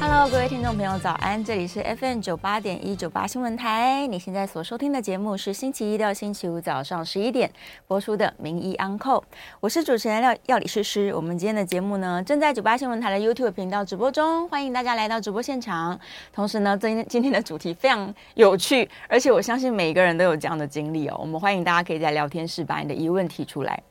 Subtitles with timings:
[0.00, 1.44] Hello，各位听众朋友，早安！
[1.44, 4.06] 这里是 FM 九八点一九八新闻台。
[4.06, 7.50] 你现在所收听的节目是星期一到星期五早上十一点
[7.88, 9.20] 播出的《名医 On Call》，
[9.58, 11.12] 我是主持人廖廖理诗诗。
[11.14, 15.98] 我们今天的节目呢，正在九八新闻台的 YouTube 频道直播中，欢迎大家来到直播现场。
[16.32, 21.16] 同时呢，今今天的主题非常有趣，而且我相信每一个人都有这样的经历哦。
[21.18, 23.82] 我们欢迎大家可以在聊天室把你的疑问提出来。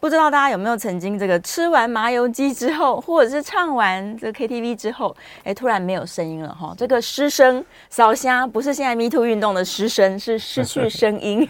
[0.00, 5.14] 不知道大家有没有曾经这个吃完麻油鸡之后，或者是唱完这个 KTV 之后，
[5.44, 6.74] 哎，突然没有声音了哈？
[6.76, 11.46] 这个失声扫虾不是现在 Me Too 运动的失声，是失去声音。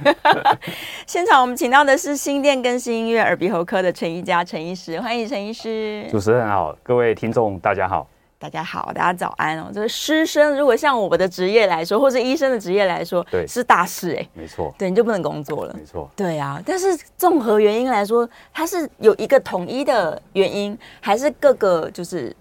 [1.06, 6.04] 现场我们请到的是新店更新音乐耳鼻喉科的陈一佳陈医师，欢迎陈医师。
[6.10, 8.08] 主持人好，各位听众大家好。
[8.40, 9.70] 大家好，大家早安哦。
[9.70, 14.26] 就是师生，如果像我们的职业来说，或是医生的职业来说，对，是大事哎。
[14.32, 15.74] 没错，对，你就不能工作了。
[15.78, 16.58] 没错，对啊。
[16.64, 22.34] 但是综合原因来说，它是有一个统一的原因，还是各个就是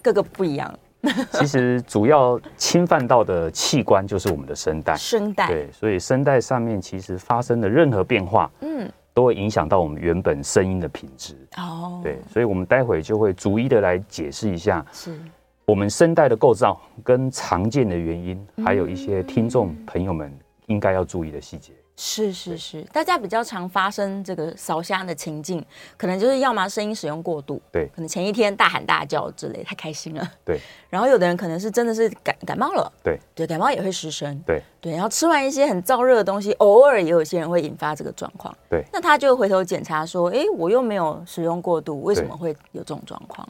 [0.00, 0.74] 各个不一样？
[1.32, 4.96] 其实主要侵犯到的器官就是我们的声带。
[4.96, 5.46] 声带。
[5.48, 11.34] 对，所以声带上面其实发生的任何变化，嗯，都会影响到我们原本声音的品质。
[11.56, 12.00] 哦。
[12.02, 14.84] 对，所以我们待会就会逐一的来解释一下。
[14.92, 15.18] 是。
[15.64, 20.30] 我们声带的构造跟常见的原因，还有一些听众朋友们
[20.66, 21.72] 应该要注意的细节。
[21.96, 25.64] 是是是，大家比较常发生这个烧虾的情境，
[25.96, 30.58] 可能就是要么声音使用过度，对，可能前一天大喊大叫之类，太开心了，对。
[30.90, 34.92] 然后有的人可能是真的是感感冒了，对对，感冒也会失声，对对。
[34.92, 38.84] 然后吃完一些很燥热的东西，偶尔也有些人会引发这个状况，对。
[38.92, 43.48] 那他就回头检查说，哎，我又没有使用过度，为什么会有这种状况？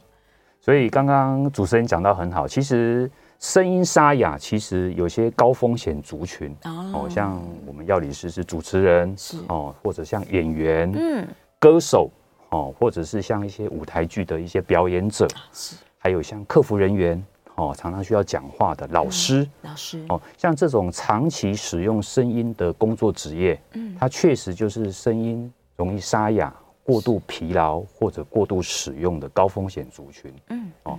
[0.60, 3.10] 所以刚刚主持人讲到很好，其实
[3.44, 9.36] 声音沙哑其实有些高风险族群哦，像我们药理师是主持人是。
[9.48, 11.28] 哦，或者像演员、嗯，
[11.58, 12.10] 歌手
[12.48, 17.22] 哦，或者是像一些舞台剧的一些表演者是，还有像客服人员
[17.56, 20.02] 哦，常常需要讲话的老师、嗯、老师。
[20.08, 26.50] 哦，像这种长期使用声音的工作职业，嗯，它确实就是声音容易沙哑。
[26.82, 30.98] 过度疲劳或者过度使用的高风险族群，嗯，哦，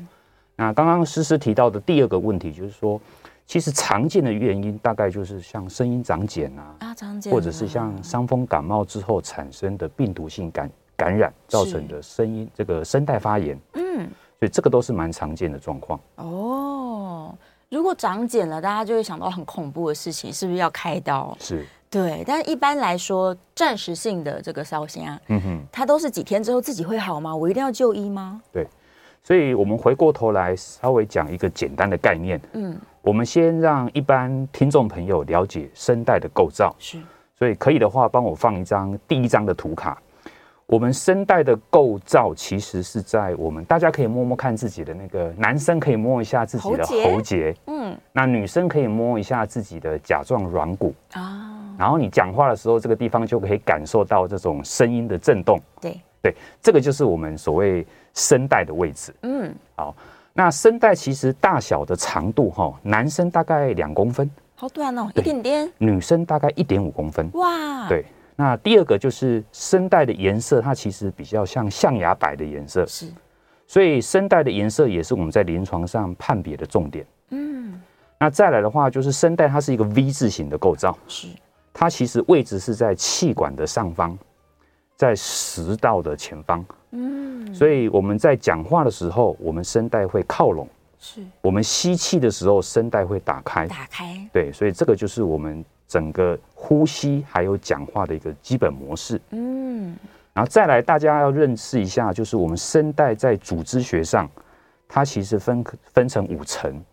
[0.55, 2.99] 那刚刚诗诗提到的第二个问题就是说，
[3.45, 15.99] 其实常见的原因大概就是像声音长茧啊，啊，长茧，或者是像伤风感冒之后产生的病毒性感感染造成的声音这个声带发炎，嗯，所以这个都是蛮常见的状况。
[16.15, 17.35] 哦，
[17.69, 21.37] 如果长茧了，大家就会想到很恐怖的事情，是不是要开刀？
[21.39, 21.65] 是。
[21.87, 27.33] 对，但是一般来说，暂时性的这个烧心啊，嗯哼，它都是几天之后自己会好吗？
[27.33, 28.41] 我一定要就医吗？
[28.51, 28.67] 对，
[29.25, 36.99] 所以我们回过头来稍微讲一个简单的概念，嗯，我们先让一般听众朋友了解声带的构造，是，
[37.35, 39.99] 所以可以的话，帮我放一张第一张的图卡。
[40.67, 50.93] 我们声带的构造其实是在我们大家可以摸摸看自己的那个男生可以摸一下自己的喉结，嗯，那女生可以摸一下自己的甲状软骨。
[51.13, 55.99] 啊，然后你讲话的时候，这个地方就可以感受到这种声音的震动，对。
[56.21, 59.95] 对，这个就是我们所谓声带的位置，嗯，好，
[60.33, 68.05] 那声带其实大小的长度哈，男生大概两公分，好短哦，一点点，女生大概一点五公分，哇，对。
[68.37, 73.07] 那第二个就是声带的颜色，它其实比较像象牙白的颜色，是，
[73.65, 77.05] 所以声带的颜色也是我们在临床上判别的重点。
[77.29, 77.81] 嗯，
[78.19, 81.29] 那再来的话，就是声带它是一个 V 字形的构造，是，
[81.73, 84.17] 它其实位置是在气管的上方，
[84.97, 86.65] 在食道的前方。
[86.95, 90.67] 嗯，所以我们在讲话的时候，我们声带会靠拢，
[90.97, 95.63] 是，我们吸气的时候，声带会打开，打开，对，所以这个就是我们。
[95.87, 99.95] 整个呼吸还有讲话的一个基本模式，嗯，
[100.33, 104.27] 然后再来，大家要认识一下，就是我们声带在组织学上，
[104.87, 105.63] 它其实分
[105.93, 106.83] 分成五层，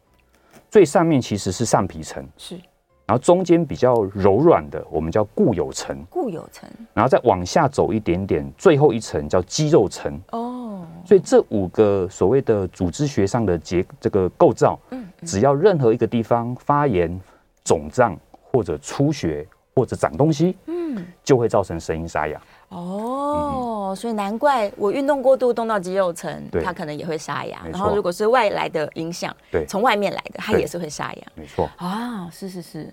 [0.70, 2.60] 最上面其实是上皮层，是，
[3.12, 17.20] 然后中间比较柔软的，我们叫固有层，固有层，然后再往下走一点点，最后一层叫肌肉层，哦，所以这五个所谓的组织学上的结这个构造，嗯，只要任何一个地方发炎
[17.62, 18.18] 肿胀。
[18.54, 22.38] 或者出血，或者长东西，嗯，就会造成声音沙哑。
[22.68, 26.30] 哦、嗯，所以难怪我运动过度动到肌肉层，
[26.62, 27.62] 它可能也会沙哑。
[27.72, 31.22] 然后如果是外来的影响，对，从外面来的，它也是会沙哑。
[31.34, 31.66] 没错。
[31.78, 32.92] 啊，是是是，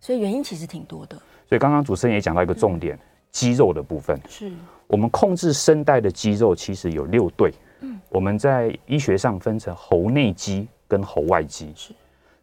[0.00, 1.16] 所以原因其实挺多的。
[1.48, 3.00] 所以刚刚主持人也讲到一个重点，嗯、
[3.30, 4.52] 肌肉的部分是
[4.86, 7.52] 我们控制声带的肌肉，其实有六对。
[7.80, 11.72] 嗯，我们在医学上分成喉内肌跟喉外肌。
[11.76, 11.92] 是，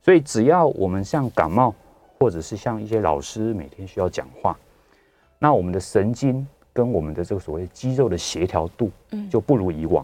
[0.02, 1.74] 所以只要我们像感冒。
[2.18, 4.58] 或者是像一些老师每天需要讲话，
[5.38, 10.04] 那我们的神经跟我们的这个所谓肌肉的协调度，嗯就不如以往，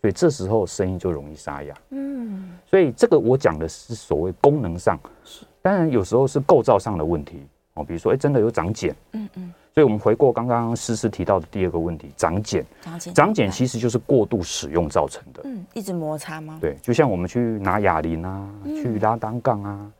[0.00, 1.74] 所以这时候声音就容易沙哑。
[1.90, 4.98] 嗯，所以这个我讲的是所谓功能上，
[5.66, 7.40] 当然有时候是构造上的问题
[7.74, 8.94] 哦，比如说哎，真的有长茧。
[9.10, 9.52] 嗯嗯。
[9.74, 12.64] 所以，我们回过刚刚诗诗提到的第二个问题，长茧。
[12.80, 15.40] 长茧，长茧其实就是过度使用造成的。
[15.44, 16.56] 嗯，一直摩擦吗？
[16.60, 19.90] 对，就像我们去拿哑铃啊，去拉单杠啊，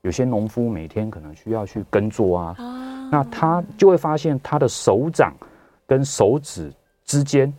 [0.00, 2.56] 有些农夫每天可能需要去耕作啊，
[3.12, 5.32] 那他就会发现他的手掌
[5.86, 6.72] 跟手指
[7.04, 7.50] 之间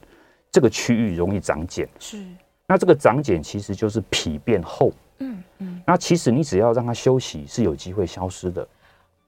[0.51, 1.87] 这个区域容易长茧。
[1.97, 2.21] 是。
[2.67, 4.91] 那这个长茧其实就是皮变厚。
[5.19, 5.81] 嗯嗯。
[5.87, 8.67] 那其实你只要让它休息，是有机会消失的。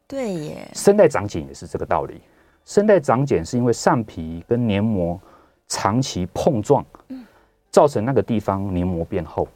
[0.07, 0.67] 对耶。
[0.73, 2.21] 声带长茧也是这个道理。
[2.65, 5.19] 声带长茧是因为上皮跟黏膜
[5.67, 6.83] 长期碰撞，
[7.69, 9.47] 造成那个地方黏膜变厚，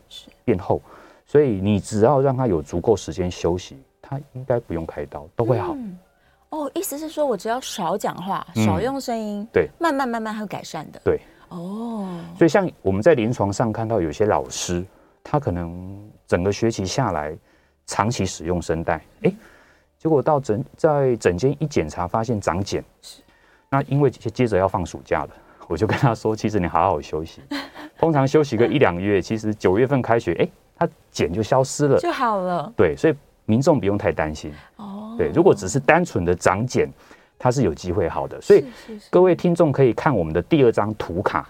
[0.46, 0.82] 变厚，
[1.26, 5.76] 所以你只要让它有足够时间休息，它应该不用开刀都会好。
[6.50, 11.00] 哦，意思是说我只要少讲话，少用声音，对，慢慢慢慢会改善的。
[11.04, 14.84] 对，哦，所以像我们在临床上看到有些老师，
[15.24, 17.36] 他可能整个学期下来
[17.88, 19.34] 长期使用声带，哎。
[19.98, 22.82] 结果到整在诊间一检查，发现长茧。
[23.02, 23.22] 是，
[23.68, 25.30] 那因为接着要放暑假了，
[25.68, 27.42] 我就跟他说：“其实你好好休息，
[28.00, 30.48] 通常休息个一两个月，其实九月份开学，哎，
[30.78, 34.54] 它茧就消失了，就好了。”对，所以民众不用太担心。
[34.78, 36.90] 哦，对，如果只是单纯的长茧，
[37.38, 38.40] 它是有机会好的。
[38.40, 38.64] 所以
[39.10, 41.50] 各位听众可以看我们的第二张图卡。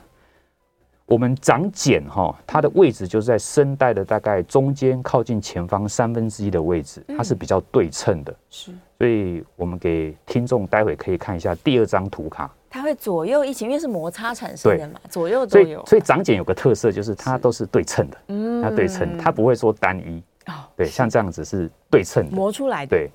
[1.09, 8.31] 我们长茧哈，它的位置就是在声带的大概中间，靠近前方三分之一的位置，它是比较对称的。
[8.51, 12.53] 是，所以我们给听众待会可以看一下第二张图卡。
[12.69, 15.83] 它会左右一起，因为是摩擦产生的嘛，左右都有。
[15.87, 20.23] 所以长茧有个特色就是它都是对称的，嗯，它对称，它不会说单一。
[20.45, 22.89] 哦，对，像这样子是对称的，磨出来的。
[22.91, 23.09] 对。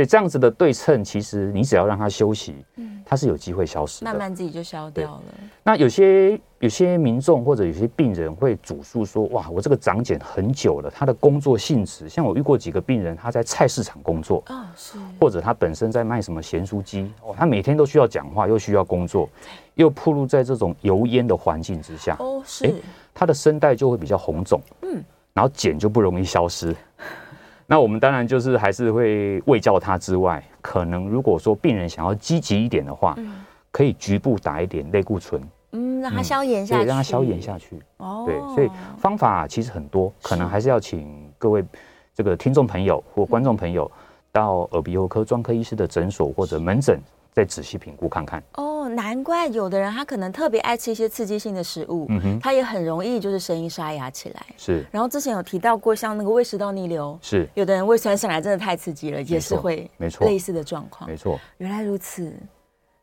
[0.00, 5.22] 所以这样子的对称，其实你只要让它休息，嗯，它是有机会消失的，慢慢自己就消掉了。
[5.62, 19.28] 那有些有些民众或者有些病人会主诉说，哇，我这个长茧很久了，他的工作性质，像我遇过几个病人，他在菜市场工作，哦，是，或者他本身在卖什么咸酥鸡，哦，他每天都需要讲话，又需要工作，
[19.74, 22.74] 又暴露在这种油烟的环境之下，哦，是，欸，
[23.12, 25.04] 他的声带就会比较红肿，嗯，
[25.34, 26.74] 然后茧就不容易消失。
[27.70, 35.40] 那我们当然就是还是会喂教他之外，可能如果说病人想要积极一点的话，嗯、可以局部打一点类固醇，
[35.70, 37.80] 嗯，让它消炎下去，对，让它消炎下去。
[37.98, 38.68] 哦，对，所以
[38.98, 41.64] 方法其实很多，可能还是要请各位
[42.12, 43.88] 这个听众朋友或观众朋友
[44.32, 47.00] 到耳鼻喉科专科医师的诊所或者门诊。
[47.32, 54.46] 再仔细评估看看哦，难怪有的人他可能特别爱吃一些刺激性的食物，嗯哼，他也很容易就是声音沙哑起来。
[54.56, 61.38] 是，然后之前有提到过，像那个胃食道逆流，是，有的人胃酸上来真的太刺激了，也是会没错类似的状况，没错。
[61.58, 62.34] 原来如此，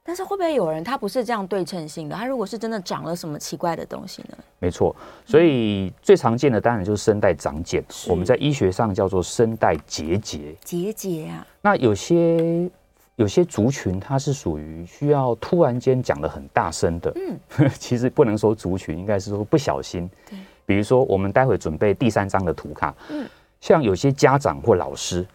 [0.04, 2.16] 但是会不会有人他不是这样对称性的？
[2.16, 4.38] 他如果是真的长了什么奇怪的东西呢？
[4.60, 4.94] 没错，
[5.26, 10.54] 所以最常见的当然就是声带长茧，我们在医学上叫做声带结节。
[10.66, 12.70] 结节啊，那有些。
[13.18, 20.08] 有些族群它是属于需要突然间讲的很大声的，嗯， 其实不能说族群，应该是说不小心。
[20.30, 20.38] 对，
[20.68, 23.28] 比如说我们待会准备第三张的图卡，嗯，
[23.60, 25.26] 像有些家长或老师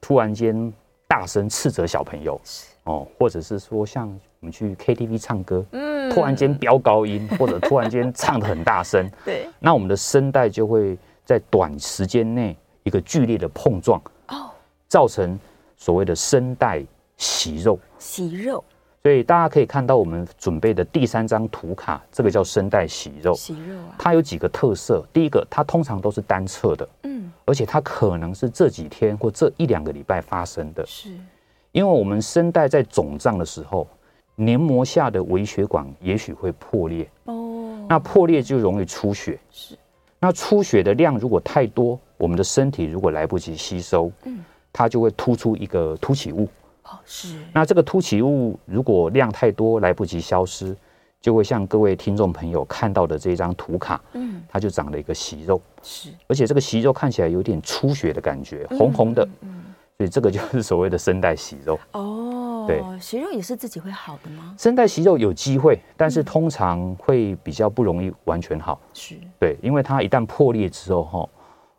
[0.00, 0.72] 突然间
[1.08, 2.40] 大声斥责小朋友，
[2.84, 14.52] 哦，或者是说像我们去 KTV 唱歌，嗯，突然间飙高音，或者突然间唱的很大声， 对，那我们的声带就会在短时间内一个剧烈的碰撞，哦，
[14.86, 15.36] 造成
[15.76, 16.80] 所谓的声带。
[17.16, 18.62] 息肉，息肉，
[19.02, 23.34] 所以大家可以看到我们准备的第三张图卡，这个叫声带息肉。
[23.34, 25.04] 息肉啊，它有几个特色。
[25.12, 30.84] 第一个，它通常都是单侧的，嗯，而且它可能是这几天或这一两个礼拜发生的。
[30.86, 31.10] 是，
[31.72, 33.86] 因为我们声带在肿胀的时候，
[34.34, 37.08] 黏膜下的微血管也许会破裂。
[37.24, 39.38] 哦，那破裂就容易出血。
[39.50, 39.76] 是，
[40.18, 44.42] 那出血的量如果太多，我们的身体如果来不及吸收，嗯，
[44.72, 46.48] 它就会突出一个凸起物。
[46.84, 47.38] 哦，是。
[47.52, 50.76] 那这个凸起物如果量太多，来不及消失，
[51.20, 56.10] 就会像各位听众朋友看到的这张图卡，嗯，它就长了一个息肉，是。
[56.26, 59.64] 而且这个息肉看起来有点出血的感觉，红红的，嗯，
[59.96, 61.78] 所以这个就是所谓的声带息肉。
[61.92, 64.54] 哦，对，息肉也是自己会好的吗？
[64.58, 68.78] 声带息肉有机会，但是通常会比较不容易完全好。
[68.92, 71.28] 是，对，因为它一旦破裂之后，哈，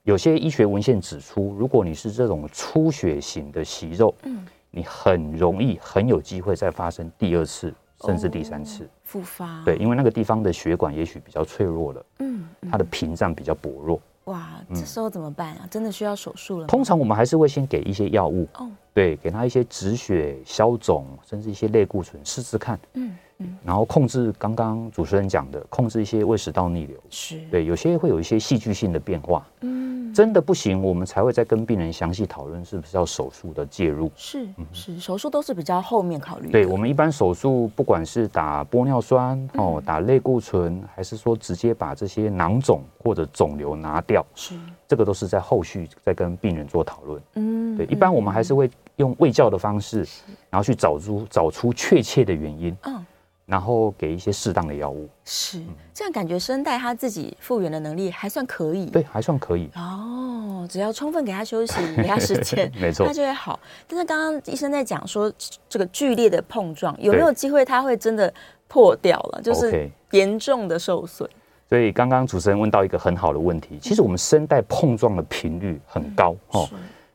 [0.01, 4.43] 有些医学文献指出，如果你是这种出血型的息肉，嗯。
[4.75, 9.63] 你很容易很有机会再发生第二次，甚至第三次复发。
[9.63, 14.01] 对，因为那个地方的血管也许比较脆弱了，嗯，它的屏障比较薄弱。
[14.25, 15.67] 哇，这时候怎么办啊？
[15.71, 16.67] 真的需要手术了？
[16.67, 23.15] 通常我们还是会先给一些药物，哦，对，给他一些止血、消肿，甚至一些类固醇试试看，嗯。
[23.39, 27.39] 嗯，然后控制刚刚主持人讲的，控制一些胃食道逆流，是。
[27.51, 44.55] 对，有些会有一些戏剧性的变化，嗯，真的不行，我们才会再跟病人详细讨论是不是要手术的介入，是是，手术都是比较后面考虑，对，我们一般手术不管是打玻尿酸哦，打类固醇，还是说直接把这些囊肿或者肿瘤拿掉，是。
[44.87, 50.07] 这个都是在后续再跟病人做讨论，嗯，对，一般我们还是会用卫教的方式，
[50.49, 53.05] 然后去找出找出确切的原因，嗯。
[53.45, 55.61] 然后给一些适当的药物，是
[55.93, 59.69] 这样，感觉声带它自己复原的能力还算可以，对，还算可以。
[59.75, 60.67] 哦。
[60.67, 63.59] 只要充分给他休息， 给他时间， 没错，他就会好。
[63.87, 65.31] 但是刚刚医生在讲说，
[65.69, 68.33] 这个剧烈的碰撞有没有机会它会真的
[68.67, 71.29] 破掉了，就是严重的受损？
[71.69, 76.67] 所以刚刚主持人问到一个很好的问题，其实我们声带碰撞的频率很高哦，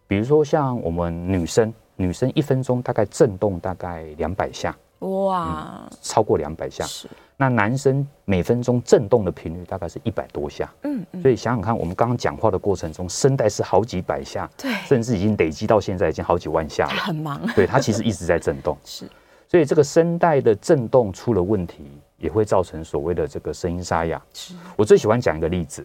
[0.06, 4.76] 比如说像我们女生，女生一分钟大概震动大概两百下。
[5.00, 6.84] 哇、嗯，超过两百下。
[6.84, 10.70] 是，那男生每分钟震动的频率大概是一百多下。
[10.82, 16.90] 嗯嗯，所以想想看，我们刚刚讲话的过程中，声带是好几百下，对，甚至已经累积到现在已经好几万下了。
[16.90, 18.76] 很忙，对，它其实一直在震动。
[18.84, 19.08] 是，
[19.48, 21.84] 所以这个声带的震动出了问题，
[22.18, 24.20] 也会造成所谓的这个声音沙哑。
[24.34, 25.84] 是，我最喜欢讲一个例子，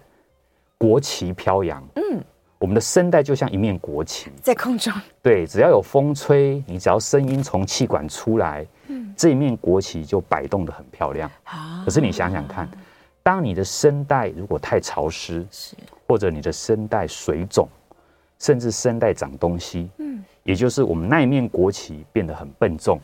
[0.78, 1.84] 国旗飘扬。
[1.96, 2.22] 嗯。
[2.58, 4.92] 我们的声带就像一面国旗，在空中。
[5.22, 8.68] 对，只要有风吹，你只要声音从气管出来，嗯，
[9.16, 11.30] 这一面国旗就摆动的很漂亮。
[11.44, 12.70] 啊，可是你想想看，
[13.24, 15.76] 当你的声带如果太潮湿，是，
[16.08, 17.68] 或者你的声带水肿，
[18.40, 23.00] 甚至声带长东西，嗯，也就是我们那一面国旗变得很笨重，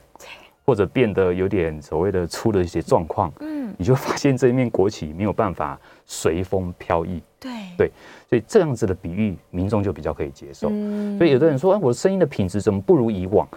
[0.65, 7.22] 或者变得有点所谓的出了一些状况，嗯，你就发现这一面国旗没有办法随风飘逸。
[7.39, 7.91] 对对，
[8.30, 10.70] 所以这样子的比喻，民众就比较可以接受。
[10.72, 13.48] 嗯、所以有的人说，哎，我的声音的品质怎么不如以往？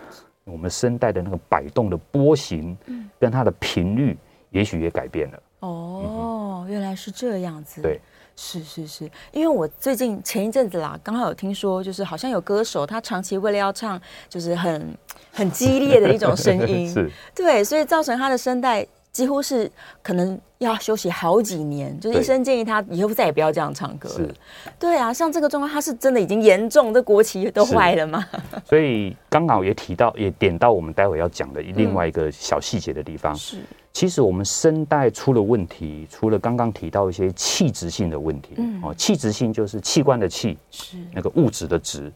[0.45, 2.77] 我们声带的那个摆动的波形，
[3.19, 4.17] 跟它的频率，
[4.51, 5.43] 也许也改变了。
[5.61, 7.81] 哦，原来是这样子。
[7.81, 8.01] 对，
[8.37, 14.97] 是是是，因为我最近前一阵子啦，刚好有听说，就是好像有歌手，他长期为了要唱，就是很
[15.33, 18.87] 很激烈的一种声音， 是，对，所以造成他的声带。
[19.15, 19.71] 几乎是
[20.03, 24.15] 可能要休息好几年，就是医生建议他以后再也不要这样唱歌了。
[24.17, 24.35] 是，
[24.77, 28.27] 对啊，像这个状况，他是真的已经严重，这国旗都坏了吗？
[28.65, 33.33] 所以刚好也提到，也点到我们待会要讲的另外一个小细节的地方。
[33.37, 33.59] 是，
[33.93, 42.13] 其实我们声带出了问题，除了刚刚提到一些器质性的问题，嗯哦，器质性就是器官的器，是那个物质的质。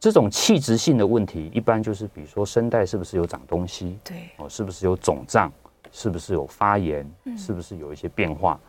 [0.00, 3.98] 这种器质性的问题，一般就是比如说声带是不是有长东西？
[4.02, 5.52] 对，哦，是不是有肿胀？
[5.92, 7.08] 是不是有发炎？
[7.36, 8.54] 是不是有一些变化？
[8.54, 8.68] 嗯、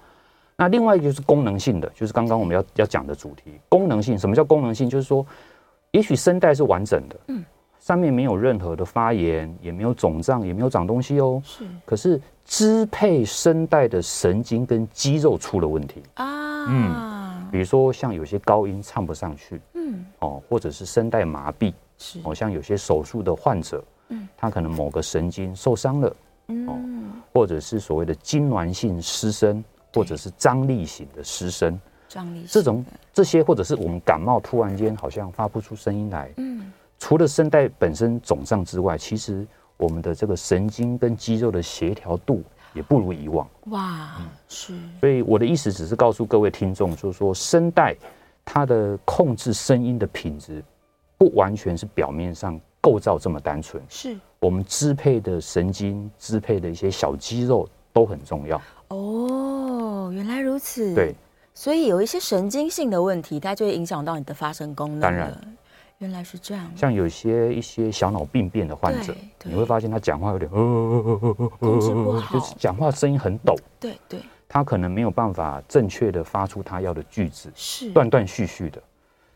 [0.58, 3.60] 那另外一个就是功能性的，就是刚刚我们要要讲的主题。
[3.70, 4.90] 功能性，什么叫功能性？
[4.90, 5.26] 就是说，
[5.92, 7.44] 也许声带是完整的，嗯，
[7.80, 11.42] 上面没有任何的发炎，也没有肿胀，也没有长东西哦。
[11.46, 16.66] 是，可是支配声带的神经跟肌肉出了问题啊。
[16.68, 26.16] 嗯，比如说像有些高音唱不上去，嗯，哦，或者是声带麻痹，是，哦，像有些手术的患者，嗯，他可能某个神经受伤了。
[26.48, 26.68] 嗯，
[27.40, 31.80] 或者是所谓的痉挛性失声，或者是张力型的失声，
[32.10, 36.70] 张力这种这些，或者是我们感冒突然间好像发不出声音来，嗯，
[37.00, 42.44] 除了声带本身肿胀之外，其实我们的这个神经跟肌肉的协调度
[42.74, 43.48] 也不如以往。
[43.68, 44.18] 哇，
[44.50, 44.74] 是。
[45.00, 47.96] 所以我的意思只是告诉各位听众，就是说声带
[48.44, 50.62] 它的控制声音的品质，
[51.18, 54.18] 不完全是表面上构造这么单纯，是。
[54.40, 58.62] 我们支配的神经、支配的一些小肌肉都很重要。
[58.88, 60.96] 哦，原来如此。
[60.96, 61.14] 对，
[61.54, 65.02] 所以有一些神经性的问题，它就会影响到你的发声功能。
[65.02, 65.38] 当然，
[65.98, 66.72] 原来是这样。
[66.74, 73.56] 像有些一些小脑病变的患者，你会发现他讲话有点呃，控制不好，就是讲话声音很抖。
[73.78, 78.82] 对对，他可能没有办法正确的发出他要的句子，是断断续续的。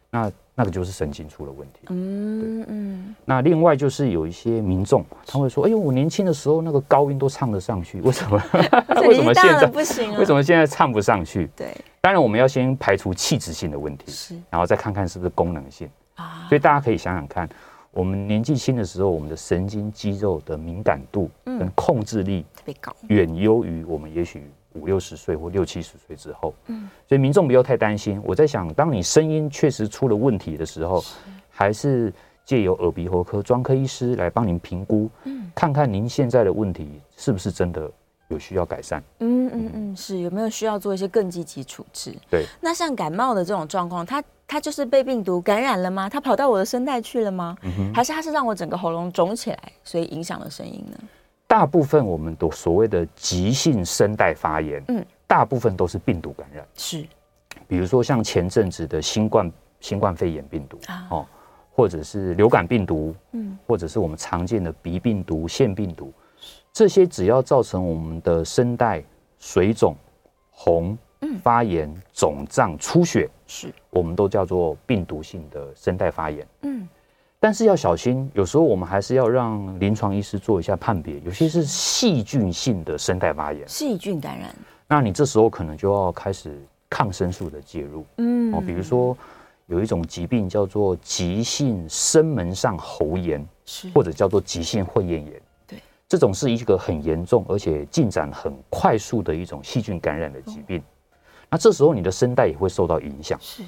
[0.09, 1.79] 那那个就是神经出了问题。
[1.89, 3.15] 嗯嗯。
[3.25, 8.41] 那另外就是有一些民众他会说：“哎呦，我年轻的时候那个高音都唱得上去， 为什么？
[9.07, 10.17] 为什么现在不行？
[10.17, 11.75] 为什么现在唱不上去？”对。
[12.01, 16.45] 当然，我们要先排除器质性的问题，是，然后再看看是不是功能性啊。
[16.49, 17.47] 所以大家可以想想看，
[17.91, 24.51] 我们年纪轻的时候，我们的神经肌肉的敏感度跟控制力特别高，远优于我们也许。
[24.73, 28.21] 五六十岁或六七十岁之后，嗯，所以民众不要太担心。
[28.23, 31.15] 我在想，当你声音确实出了问题的时候，是
[31.49, 32.13] 还是
[32.45, 37.89] 借由耳鼻喉科专科医师来帮您评估，嗯，看看您现在的问题是不是真的
[38.27, 39.03] 有需要改善。
[39.19, 39.43] 嗯。
[39.43, 42.15] 嗯嗯嗯，是有没有需要做一些更积极处置？
[42.29, 42.45] 对。
[42.59, 46.09] 那像感冒的这种状况，它它就是被病毒感染了吗？
[46.09, 47.55] 它跑到我的声带去了吗？
[47.61, 47.93] 嗯。
[47.93, 50.97] 还是它是让我整个喉咙肿起来，所以影响了声音呢？
[51.47, 56.65] 大部分我们的所谓的急性声带发炎，嗯，大部分都是病毒感染。
[56.75, 57.05] 是。
[57.67, 61.07] 比如说像前阵子的新冠新冠肺炎病毒啊。
[61.11, 61.25] 哦。
[61.75, 66.13] 或者是流感病毒，嗯，或者是我们常见的鼻病毒、腺病毒，
[66.71, 69.03] 这些只要造成我们的声带
[69.39, 69.95] 水肿、
[70.51, 70.95] 红、
[71.41, 76.47] 发炎、肿胀、出血，是，我们都叫做病毒性的声带发炎。
[76.61, 76.87] 嗯，
[77.43, 84.55] 但是要小心，有时候我们还是要让临床医师做一下判别，有些是细菌性的声带发炎，细菌感染，
[84.87, 86.57] 那你这时候可能就要开始
[86.89, 88.05] 抗生素的介入。
[88.19, 89.17] 嗯，哦，比如说。
[89.67, 95.41] 有一种疾病叫做急性声门上喉炎，是或者叫做急性会厌炎。
[95.65, 100.83] 对，这种是一个很严重而且进展很快速的一种细菌感染的疾病。
[101.49, 103.39] 那这时候你的声带也会受到影响。
[103.41, 103.63] 是，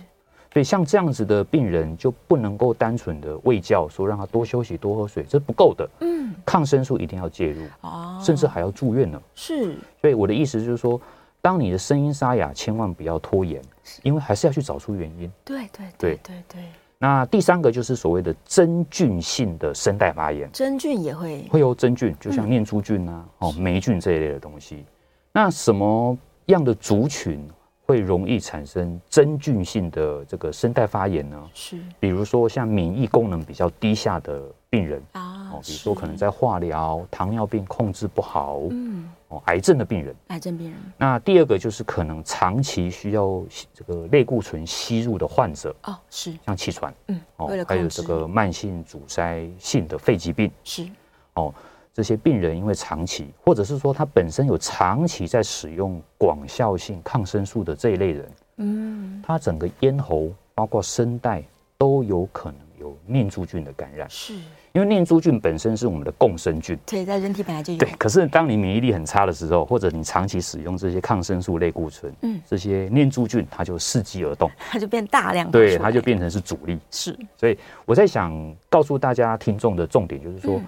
[0.55, 5.89] 所以像这样子的病人就不能够单纯的喂教，说让他多休息、多喝水，这是不够的。
[5.99, 9.21] 嗯，抗生素一定要介入，哦，甚至还要住院呢。
[9.33, 10.99] 是，所以我的意思就是说。
[11.41, 13.61] 当你的声音沙哑，千万不要拖延，
[14.01, 15.31] 因为还是要去找出原因。
[15.43, 16.63] 对对对对对。
[16.97, 24.85] 那第三个就是所谓的真菌性的声带发炎，真菌也会会有真菌，就像念珠菌啊、哦霉菌这一类的东西。
[25.31, 27.47] 那什么样的族群
[27.85, 31.49] 会容易产生真菌性的这个声带发炎呢？
[31.53, 39.09] 是，比如说像免疫功能比较低下的病人啊，哦，比如说可能在化疗、糖尿病控制不好，嗯。
[39.27, 40.77] 哦癌症的病人，癌症病人。
[40.97, 50.87] 那第二个就是可能长期需要这个类固醇吸入的患者哦，是像气喘，嗯，哦，还有这个慢性阻塞性的肺疾病是
[51.33, 51.51] 哦，
[51.95, 61.41] 这些病人因为长期，或者是说他本身有长期在使用广效性抗生素的这一类人，嗯，他整个咽喉包括声带
[61.77, 64.33] 都有可能有念珠菌的感染是。
[64.73, 67.79] 因为念珠菌本身是我们的共生菌，对，在人体本来就有。
[67.79, 76.77] 对，可是当你免疫力很差的时候，或者你长期使用这些抗生素类固醇，嗯，这些念珠菌它就伺机而动，它就变大量，对，它就变成是主力。
[76.91, 80.59] 是，所以我在想告诉大家听众的重点就是说，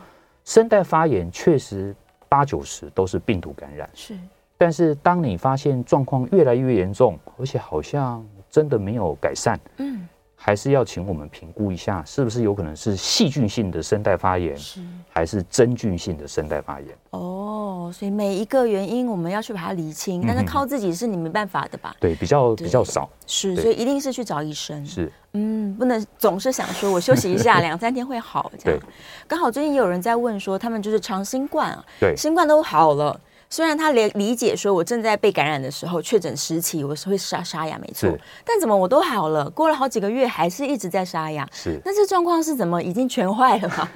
[0.48, 1.94] 声带发炎确实
[2.30, 4.18] 八九十都是病毒感染，是，
[4.58, 10.08] 但是当你发现状况越来越严重，而且好像真的没有改善，嗯。
[10.40, 16.90] 还是要请我们评估一下，是不是有可能是细菌性的声带发炎，是还是真菌性的声带发炎？
[17.10, 21.96] 哦，所以每一个原因我们要去把它厘清，但是靠自己是你没办法的吧？
[22.00, 24.86] 对，比较比较少，是，所以一定是去找医生。
[24.86, 28.80] 是，嗯，不能总是想说我休息一下， 两三天会好这样。
[29.28, 33.20] 刚好最近也有人在问说，他们就是长新冠啊，对，新冠都好了。
[33.50, 38.10] 虽然他理理解说，我正在被感染的时候，确诊时期我是会沙沙哑，没错。
[38.44, 41.48] 但怎么我都好了，过了好几个月还是一直在沙哑？
[41.52, 41.80] 是。
[41.86, 43.90] 那这状况是怎么已经全坏了吗？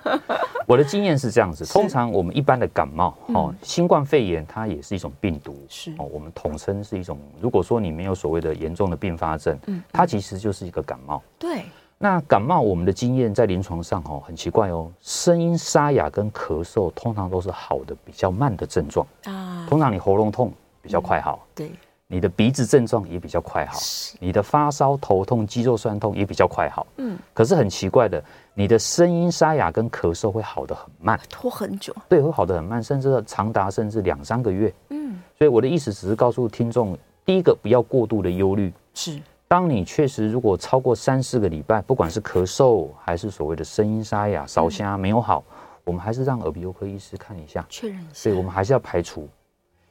[0.66, 7.18] 我的经验是这样子，通常我们一般的感冒，哦，新冠肺炎它也是一种病毒，是哦，我们统称是一种。
[7.40, 11.22] 如果说你没有所谓的严重的并发症，嗯，它其实就是一个感冒。
[11.38, 11.62] 对。
[12.00, 19.66] 那感冒，我们的经验在临床上哦，很奇怪哦，声音沙哑跟咳嗽通常都是好的比较慢的症状啊。
[19.68, 21.72] 通常你喉咙痛比较快好，对，
[22.06, 23.76] 你的鼻子症状也比较快好，
[24.20, 26.86] 你的发烧、头痛、肌肉酸痛也比较快好。
[26.98, 28.22] 嗯，可是很奇怪的，
[28.54, 31.92] 你的声音沙哑跟咳嗽会好的很慢，拖很久。
[32.08, 34.72] 对，会好的很慢，甚至长达甚至两三个月。
[34.90, 38.72] 嗯，所以我的意思只是告诉听众，第一个不要过度的忧虑。
[38.94, 39.20] 是。
[39.48, 45.42] 当你确实如果超过三四个礼拜，不管是咳嗽还是所谓的声音沙哑、烧声没有好，
[45.84, 48.10] 我们还是让耳鼻喉科医师看一下，确认一下。
[48.12, 49.26] 所以我们还是要排除。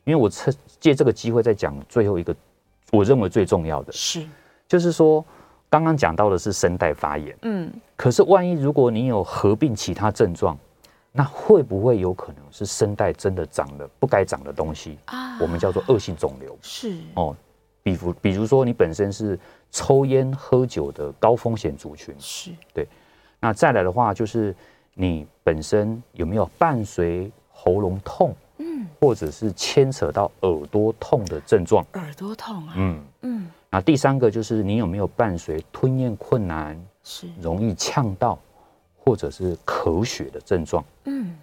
[0.03, 2.33] 因为我趁借这个机会再讲最后一个，
[2.91, 4.25] 我认为最重要的是，
[4.67, 5.25] 就是说
[5.69, 10.55] 刚刚讲到的是声带发炎，嗯，可是万一如果你有合并其他症状，
[11.11, 15.37] 那会不会有可能是声带真的长了不该长的东西啊？
[15.41, 17.35] 我们叫做恶性肿瘤，是哦。
[17.87, 19.39] 比如，比如说你本身是
[19.71, 22.85] 抽烟喝酒的高风险族群，是对。
[23.39, 24.53] 那再来的话，就是
[24.93, 31.85] 你本身有没有伴随喉咙痛，嗯，或者是牵扯到耳朵痛的症状？
[31.93, 33.47] 耳朵痛啊，嗯嗯。
[33.69, 38.37] 那第三个就是你有没有伴随吞咽困难，是容易呛到，
[38.97, 40.83] 或者是咳血的症状？
[41.05, 41.33] 嗯。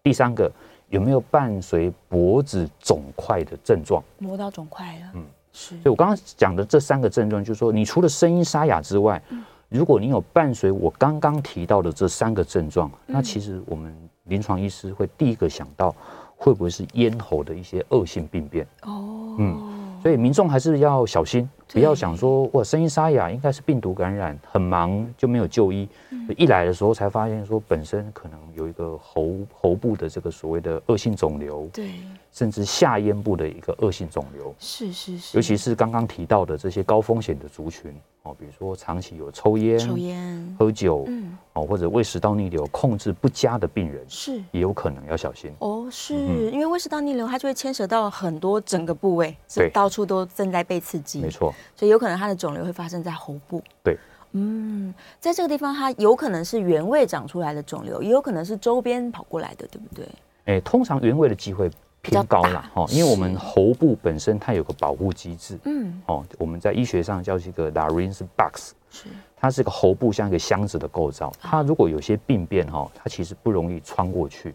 [0.00, 0.48] 第三个
[0.90, 4.00] 有没有伴随脖子肿块的症状？
[4.18, 5.24] 摸到肿块了，嗯。
[5.52, 9.22] 所以我刚刚讲的这三个症状，就是说，你除了声音沙哑之外，
[9.68, 15.94] 如果你有伴随我刚刚提到的这三个症状，那其实我们临床医师会第一个想到，
[16.36, 18.66] 会不会是咽喉的一些恶性病变？
[18.82, 25.88] 哦，嗯，所以民众还是要小心，不要想说哇，声音沙哑应该是病毒感染，很忙就没有就医。
[26.10, 31.92] 嗯、一来的时候才发现说，本身可能有一个喉喉部的这个所谓的恶性肿瘤，对，
[32.32, 34.54] 甚至下咽部的一个恶性肿瘤。
[34.58, 45.50] 是是是，尤其是刚刚提到的这些高风险的族群哦，比如说长期有抽烟、抽烟、喝酒，嗯，哦，或者胃食道逆流控制不佳的病人，是也有可能要小心。
[45.58, 53.62] 哦，是、嗯、因为胃食道逆流，它就会牵扯到很多整个部位，对，到处都正在被刺激，没错，所以有可能它的肿瘤会发生在喉部。
[53.84, 53.98] 对，
[54.32, 60.08] 嗯，在这个地方，它有可能是原位长出来的肿瘤，也有可能是周边跑过来的，对不对？
[60.46, 69.04] 哎，通常原位的机会偏高了哈，因为我们喉部本身它有个保护机制，嗯，哦，我们在医学上叫这个 larynx box，是，
[69.36, 74.54] 它是个喉部像一个箱子的构造，它如果有些病变哈，它其实不容易穿过去。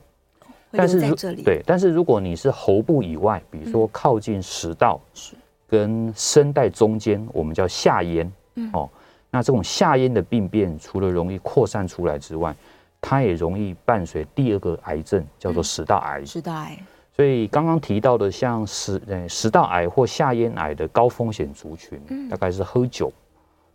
[0.77, 5.33] 但是，对，但是如果你是喉部以外，比如说靠近食道，是。
[5.69, 8.31] 跟声带中间，我们叫下咽，
[8.71, 8.89] 哦，
[9.29, 12.55] 那这种下咽的病变，除了容易扩散出来之外，
[13.01, 16.23] 它也容易伴随第二个癌症，叫做食道癌。
[16.23, 16.79] 食道癌。
[17.13, 23.11] 所以刚刚提到的像食呃食道癌或下咽癌的高风险族群，大概是喝酒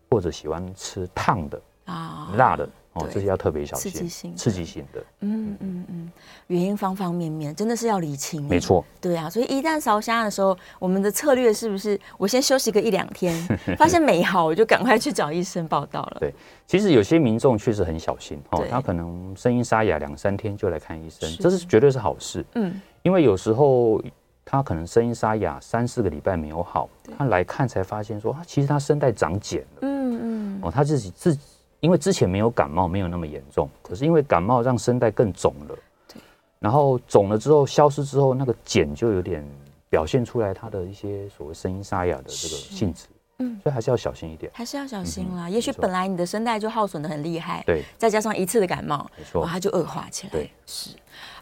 [0.08, 2.32] 或者喜欢吃烫的啊。
[2.38, 2.66] 辣的。
[2.94, 6.12] 哦，这些要特别小心，刺激性、刺激性的，嗯嗯嗯，
[6.48, 8.46] 原因方方面面，真的是要理清。
[8.46, 13.34] 没错，对啊，所以一旦烧瞎的时候，我们的策略是不是我先休息个一两天，
[13.78, 16.18] 发现没好，我就赶快去找医生报道了。
[16.20, 16.34] 对，
[16.66, 22.44] 其实有些民众确实很小心哦，他可能声音沙哑两三天就来看医生，这是绝对是好事。
[22.56, 24.02] 嗯，因为有时候
[24.44, 29.66] 他可能声音沙哑三四个礼拜没有好，他来看才发现说，其实他声带长茧了。
[29.80, 31.34] 嗯嗯，哦，他自己自。
[31.82, 36.22] 因为之前没有感冒，没有那么严重，可是因为感冒让声带更肿了，对，
[36.60, 39.44] 然后肿了之后消失之后，那个茧就有点
[39.90, 43.06] 表现出来它的一些所谓声音沙哑的这个性质，
[43.40, 45.50] 嗯，所以还是要小心一点，还是要小心啦。
[45.50, 50.90] 也许本来你的声带就耗损的很厉害，对，再加上一次的感冒，没错，它就恶化起来，对，是。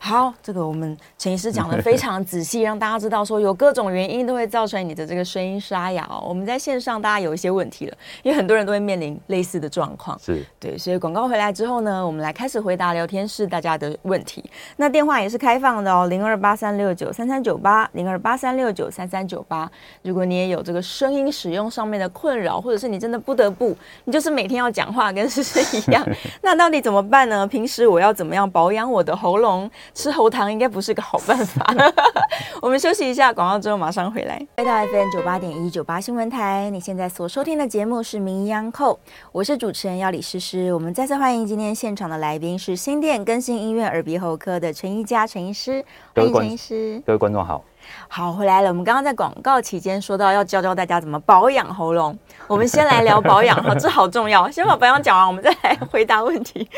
[0.03, 6.25] 好，这个我们陈医师讲的非常仔细，让大家知道说有各种原因都会造成你的这个声音沙哑哦。
[6.27, 14.43] 我们在线上大家有一些问题了，因为很多人都会面临类似的状况，是对，所以广告回来之后呢，我们来开始回答聊天室大家的问题。
[14.77, 19.71] 那电话也是开放的哦，零二八三六九三三九八，零二八三六九三三九八。
[20.03, 26.03] 如果你也有这个声音使用上面的困扰，或者是你真的不得不，你就是每天要讲话跟诗诗一样，
[26.41, 27.47] 那到底怎么办呢？
[27.47, 29.71] 平时我要怎么样保养我的喉咙？
[29.95, 31.75] 吃喉糖应该不是个好办法。
[32.63, 34.41] 我们休息一下，广告之后马上回来。
[34.57, 38.95] 回到 FM 九八点一九八新闻台，你现在所收听的节目是《名医央叩》，
[39.33, 40.73] 我是主持人要李诗诗。
[40.75, 47.03] 我们再次欢迎今天现场的来宾是新店更新医院耳鼻喉科的陈一佳陈医师，欢迎陈医师。
[47.07, 47.65] 各位观众好。
[48.09, 48.69] 好，回来了。
[48.69, 54.51] 我们刚刚在广告期间说到要教教大家怎么保养喉咙，我们先来聊保养哈，这好重要。
[54.51, 56.69] 先把保养讲完，我们再来回答问题。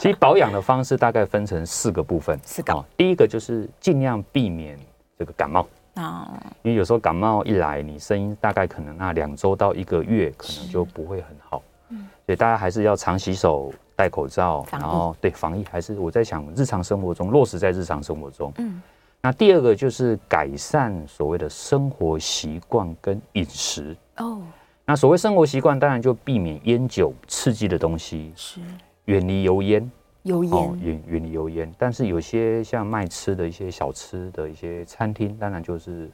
[0.00, 2.38] 其实保养的方式大概分成四个部分。
[2.42, 2.84] 四个。
[2.96, 4.78] 第一个就是尽量避免
[5.18, 6.28] 这个感冒啊，
[6.62, 11.62] 因为有时候感冒一来，你声音大概可能那两周到一个月可能就不会很好。
[11.90, 12.08] 嗯。
[12.24, 18.52] 所以大家还是要常洗手、戴口罩，然后对防疫还是我在想日常生活中落实在日常生活中。
[18.56, 18.80] 嗯。
[19.24, 24.42] 那第二个就是改善所谓的生活习惯跟饮食哦。
[24.84, 28.60] 那所谓生活习惯，当然就避免烟酒刺激的东西，是
[29.04, 29.88] 远离油烟，
[30.24, 31.72] 油烟远远离油烟。
[31.78, 36.10] 但是有些像卖吃的一些小吃的一些餐厅，当然就是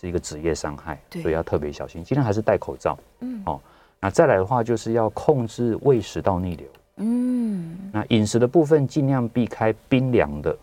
[0.00, 2.02] 是一个职业伤害，所以要特别小心。
[2.02, 2.98] 尽量还是戴口罩。
[3.20, 3.60] 嗯，哦，
[4.00, 6.66] 那再来的话，就是要控制胃食道逆流。
[6.96, 10.56] 嗯，那饮食的部分尽量避开冰凉的。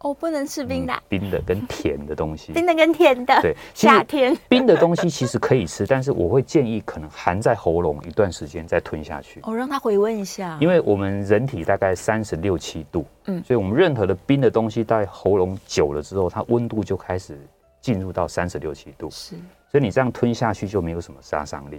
[0.00, 4.34] 哦，不能吃冰的，嗯，冰的跟甜的东西， 冰的跟甜的，对，夏天。
[4.48, 17.38] 冰的东西其实可以吃，但是我会建议可能含在喉咙一段时间再吞下去，哦，让它回温一下，因为我们人体大概三十六七度，嗯，所以我们任何的冰的东西在喉咙久了之后，它温度就开始
[17.82, 19.34] 进入到三十六七度，是，
[19.70, 21.78] 所以你这样吞下去就没有什么杀伤力，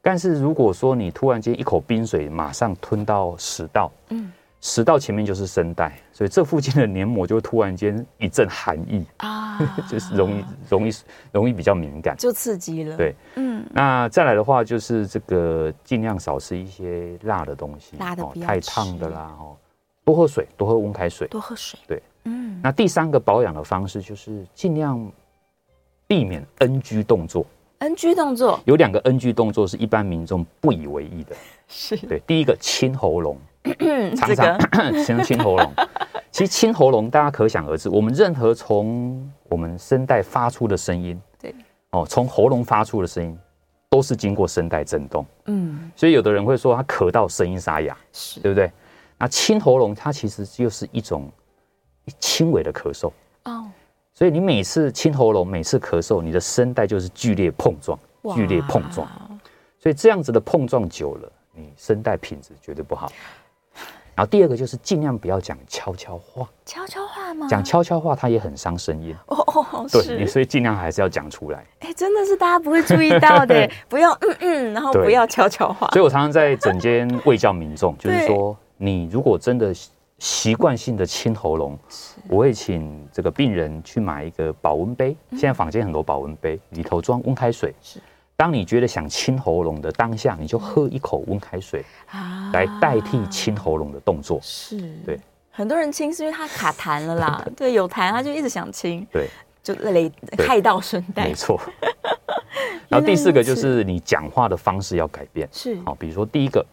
[0.00, 4.30] 但是如果说你突然间一口冰水马上吞到食道，嗯。
[4.60, 10.92] 食道前面就是声带，所以这附近的黏膜就突然间一阵寒意啊， 就是容易容易
[11.30, 12.96] 容易比较敏感，就刺激了。
[12.96, 19.56] 对，嗯，那再来的话就是这个尽量少吃一些辣的东西，辣的太烫的啦，哦，
[20.04, 21.78] 多喝水，多喝温开水，多喝水。
[21.86, 22.58] 对，嗯。
[22.62, 25.12] 那第三个保养的方式就是尽量
[26.06, 27.46] 避免 NG 动作。
[27.78, 31.36] NG 动作有两个 NG 动作是一般民众不以为意的，
[31.68, 33.38] 是对，第一个清喉咙。
[33.80, 35.72] 嗯，常常先清喉咙，
[36.30, 41.54] 其实清喉咙，大家可想而知，我们任何从我们声带发出的声音，对，
[41.90, 43.38] 哦，从喉咙发出的声音，
[43.88, 45.24] 都是经过声带震动。
[45.46, 48.70] 嗯，所以有的人会说他咳到声音沙哑，是对不对？
[49.18, 51.30] 那清喉咙，它其实就是一种
[52.18, 53.10] 轻微的咳嗽。
[53.44, 53.66] 哦，
[54.12, 57.98] 所以你每次清喉咙，每次咳嗽，你的声带就是剧烈碰撞，
[58.34, 59.08] 剧烈碰撞。
[59.78, 63.10] 所以这样子的碰撞久了，你声带品质绝对不好。
[64.16, 67.46] 然后第二个就是尽量不要讲悄悄话，悄悄话吗？
[67.48, 71.62] 讲悄悄话它也很伤声音哦哦，对，你所以尽量还是要讲出来。
[71.80, 75.88] 哎，真的是大家不会注意到的， 不要嗯嗯，然后不要悄悄话。
[75.88, 79.70] 所以我常常在整间卫教民众， 就是说，你如果真的
[80.18, 81.78] 习惯性的清喉咙，
[82.26, 87.74] 我会请这个病人去买一个保温杯，现在坊间很多保温杯，里头装温开水。
[87.82, 88.00] 是。
[88.36, 94.38] 当你觉得想清喉咙的当下，你就喝一口温开水啊，来代替清喉咙的动作。
[94.42, 95.18] 是，对。
[95.50, 99.26] 很多人清是因为他卡痰了啦， 对，有痰他就一直想清，对，
[99.62, 100.12] 就累
[100.46, 101.28] 害到声带。
[101.28, 101.58] 没错。
[102.88, 105.80] 然后第四个就是你讲话的方式要改变，是。
[105.86, 106.64] 好，比如说第一个，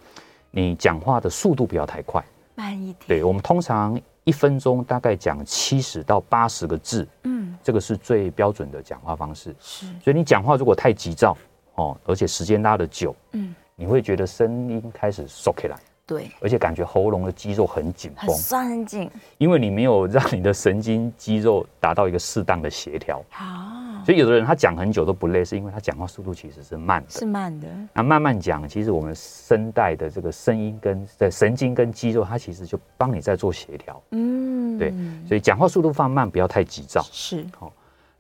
[0.52, 2.22] 你讲话的速度不要太快，
[2.56, 2.98] 慢一点。
[3.08, 9.56] 对，我们通常一分钟大概讲七十到八十个字，嗯，这个是最标准的讲话方式。
[9.62, 9.86] 是。
[10.04, 11.38] 所以你讲话如果太急躁。
[11.76, 23.24] 哦，而且时间拉的久，嗯，你会觉得声音开始缩起来，对，而且感觉喉咙的肌肉很紧绷，很酸很紧，因为你没有让你的神经肌肉达到一个适当的协调。
[23.30, 27.68] 好，所以有的人他讲很久都不累，是因为他讲话速度其实是慢的，是慢的。
[27.94, 34.00] 那慢慢讲，其实我们声带的这个声音跟的神经跟肌肉，它其实就帮你在做协调。
[34.12, 34.94] 嗯，对，
[35.28, 37.02] 所以讲话速度放慢，不要太急躁。
[37.12, 37.72] 是，好。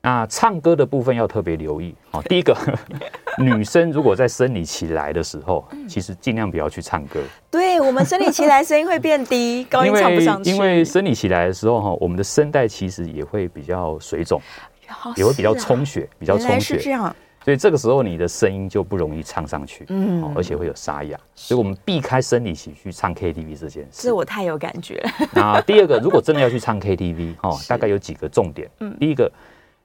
[0.06, 1.96] 那唱歌的部分要特别留意。
[2.12, 2.54] 好，第一个，
[3.39, 7.22] 女生如果在生理期来的时候，其实尽量不要去唱歌。
[7.50, 10.52] 对，我们生理期来声音会变低， 高音唱不上去。
[10.52, 14.42] 因为生理期来的时候哈，我们的声带其实也会比较水肿，
[15.16, 16.78] 也会比较充血，比较充血。
[17.46, 21.18] 所以这个时候你的声音就不容易唱上去，嗯，而且会有沙哑。
[21.34, 24.02] 所以我们避开生理期去唱 KTV 这件事。
[24.02, 25.28] 是我太有感觉了。
[25.32, 28.70] 那第二个，如果真的要去唱 KTV，哈， 大概有几个重点。
[28.82, 29.32] 嗯，第一个。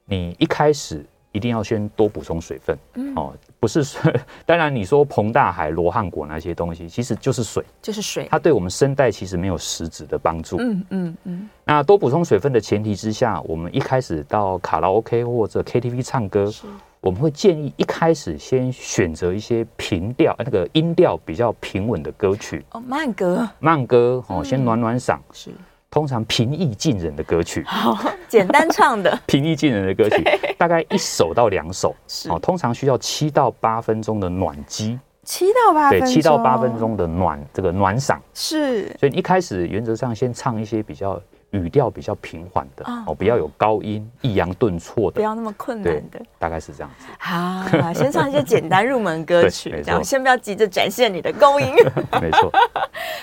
[0.09, 4.11] 你一开始一定要先多补充水分，嗯、哦，不是说，
[4.47, 10.57] 当然你说膨大海、罗汉果那些东西，其实就是水，就是水，它对我们声带其实没有实质的帮助。
[10.59, 11.49] 嗯嗯嗯。
[11.63, 16.51] 那多补充水分的前提之下，我们一开始到卡拉 OK 或者 KTV 唱歌，
[16.99, 22.65] 我们会建议一开始先选择一些平调，那个音调比较平稳的歌曲。
[22.71, 25.19] 哦，慢歌，慢歌，哦，先暖暖嗓。
[25.31, 25.51] 是。
[25.91, 27.97] 通常平易近人的歌曲， 好
[28.27, 29.17] 简单唱的。
[29.25, 30.23] 平易近人的歌曲，
[30.57, 31.95] 大概一首到两首，
[32.29, 38.17] 哦通常需要七到八分钟的暖机，七到八对，七到八分钟的暖这个暖嗓。
[38.33, 41.19] 是，所以一开始原则上先唱一些比较。
[41.51, 47.07] 语调比较平缓的哦，不要有高音抑扬顿挫的，不要那么困难的，大概是这样子。
[47.17, 51.73] 好，先唱一些简单入门歌曲， 这样先不要急着展现你的高音。
[52.21, 52.51] 没错。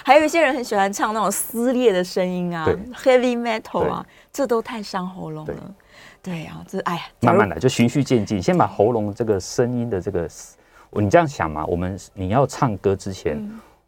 [0.06, 2.64] 还有一些人很喜欢唱那种撕裂的声音啊
[2.94, 5.74] ，heavy metal 啊，这都太伤喉咙了。
[6.22, 10.28] 对啊，这哎呀，慢慢来，就循序渐进，先把喉咙这个声音的这个，
[10.92, 13.36] 你这样想嘛，我们你要唱歌之前。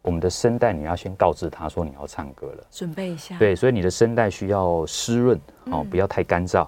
[0.01, 3.37] 我们的声带，你要先告知他说你要唱歌了，准备一下。
[3.37, 5.39] 对，所以你的声带需要湿润
[5.71, 6.67] 哦，不要太干燥。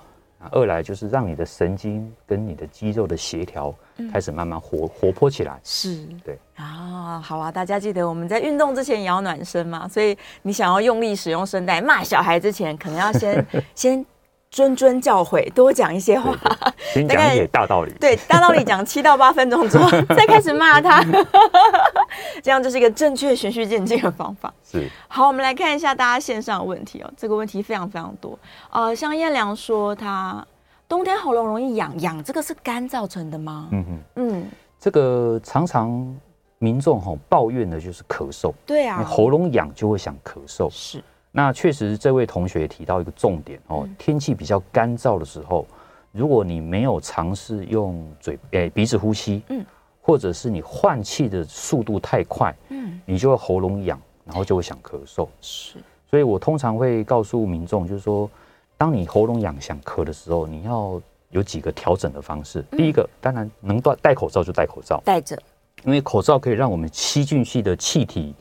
[0.52, 3.74] 二来就是让你的神经跟你的肌肉的协调
[4.12, 5.60] 开始慢慢活活泼起来。
[5.64, 14.06] 是，对啊，好啊，大家记得我们在运动之前也要暖身嘛，所以你想要用力使用声带骂小孩之前，可能要先 先。
[14.54, 16.38] 谆谆教诲，多讲一些话，
[16.94, 17.94] 先讲一些大道理。
[17.94, 21.02] 对，大道理讲七到八分钟之后， 再开始骂他，
[22.44, 24.54] 这样就是一个正确循序渐进的方法。
[24.70, 24.90] 是。
[25.08, 27.10] 好，我们来看一下大家线上的问题哦。
[27.16, 28.38] 这个问题非常非常多。
[28.70, 30.46] 呃，像燕良说，他
[30.86, 33.70] 冬天喉咙容易痒，痒这个是干造成的吗？
[33.72, 34.46] 嗯嗯嗯，
[34.78, 36.14] 这个常常
[36.58, 38.52] 民众哈抱怨的就是咳嗽。
[38.66, 40.70] 对啊，喉咙痒就会想咳嗽。
[40.70, 41.02] 是。
[41.34, 45.66] 那确实，这位同学提到一个重点哦，天气比较干燥的时候，
[46.12, 49.66] 如果你没有尝试用嘴诶鼻子呼吸，嗯，
[50.02, 55.26] 或者是你换气的速度太快，嗯，你就会喉咙痒，然后就会想咳嗽。
[55.40, 55.78] 是，
[56.10, 58.30] 所以我通常会告诉民众，就是说，
[58.78, 62.62] 当你喉咙痒想咳的时候，你要有几个调整的方式。
[62.72, 65.42] 第一个，当然能戴戴口罩就戴口罩，戴着，
[65.86, 68.36] 因为口罩可以让我们吸进去的气体。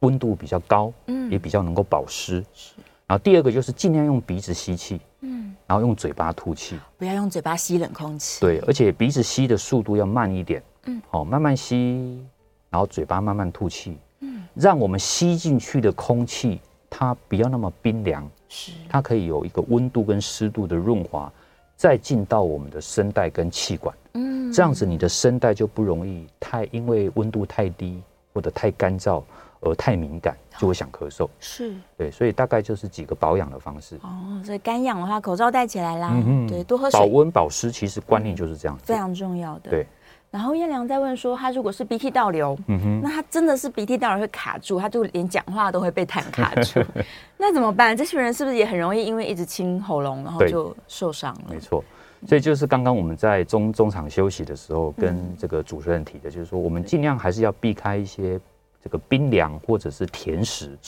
[0.00, 2.44] 温度比较高，嗯，也比较能够保湿。
[2.52, 2.74] 是，
[3.06, 8.40] 然后第二个就是尽量用鼻子吸气，嗯，然后用嘴巴吐气，不要用嘴巴吸冷空气。
[8.40, 12.24] 对，而且鼻子吸的速度要慢一点，嗯，好，慢慢吸，
[12.70, 18.72] 然后嘴巴慢慢吐气，嗯，让我们吸进去的空气它不要那么冰凉，是。
[18.88, 21.32] 它可以有一个温度跟湿度的润滑，
[21.76, 29.22] 再进到我们的声带跟气管，嗯，这样子你的声带就不容易太因为温度太低或者太干燥
[29.60, 31.28] 而太敏感，就会想咳嗽。
[31.40, 33.96] 是对，所以大概就是几个保养的方式。
[34.02, 39.70] 哦，所以干痒的话，口罩戴起来啦，嗯、对，多喝水，保温保湿，其实观念就是这样子，非常重要的。
[39.70, 39.86] 对。
[40.28, 46.82] 然后燕良在问说，他如果是鼻涕倒流，嗯哼，那他真的是鼻涕倒流会卡住，他就连讲话都会被痰卡住，
[47.38, 47.96] 那怎么办？
[47.96, 51.44] 这群人是不是也很容易因为一直清喉咙，然后就受伤了？
[51.48, 51.82] 没错，
[52.26, 58.38] 所以就是刚刚我们在中中场休息的时候，跟这个主持人提的，就是说我们尽量还是要避开一些
[58.86, 60.78] 这个冰凉或者是甜食。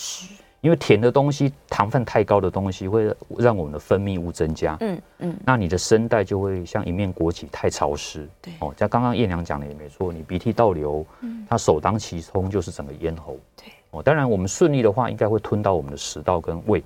[0.61, 8.75] 因为甜的东西，糖分太高的东西会让我们的分泌物增加，嗯嗯，那你的声带就会像一面国旗，太潮湿，对哦。
[8.77, 14.03] 像刚刚燕娘讲的也没错，你鼻涕倒流，嗯，它首当其冲就是整个咽喉，对哦。
[14.03, 16.83] 当然我们顺利的话，应该会吞到我们的食道跟胃。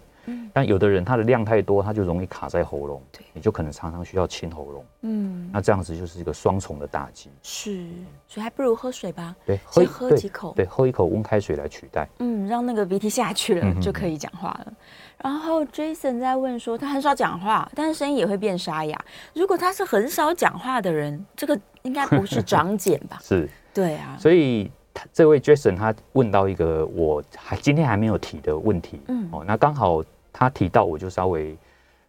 [0.52, 4.84] 嗯，但有的人他的量太多，他就容易卡在喉咙，对，你就可能常常需要清喉咙。
[5.02, 7.30] 嗯，那这样子就是一个双重的打击。
[7.42, 7.86] 是，
[8.28, 9.34] 所以还不如喝水吧。
[9.46, 12.08] 对，先喝几口，对，喝一口温开水来取代。
[12.18, 14.72] 嗯，让那个鼻涕下去了，就可以讲话了。
[15.18, 19.04] 然后 Jason 在问说，他很少讲话，但是声音也会变沙哑。
[19.34, 23.18] 如果他是很少讲话的人，这个应该不是长茧吧？
[23.24, 24.16] 是，对啊。
[24.18, 24.70] 所以
[25.12, 29.00] 这位 Jason 他问到一个我还今天还没有提的问题。
[29.08, 30.02] 嗯，哦，那刚好。
[30.32, 31.56] 他提到，我就稍微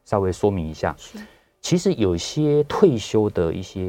[0.05, 0.95] 稍微说明一下。
[0.97, 1.17] 是，
[1.61, 3.81] 其实有些退休的一些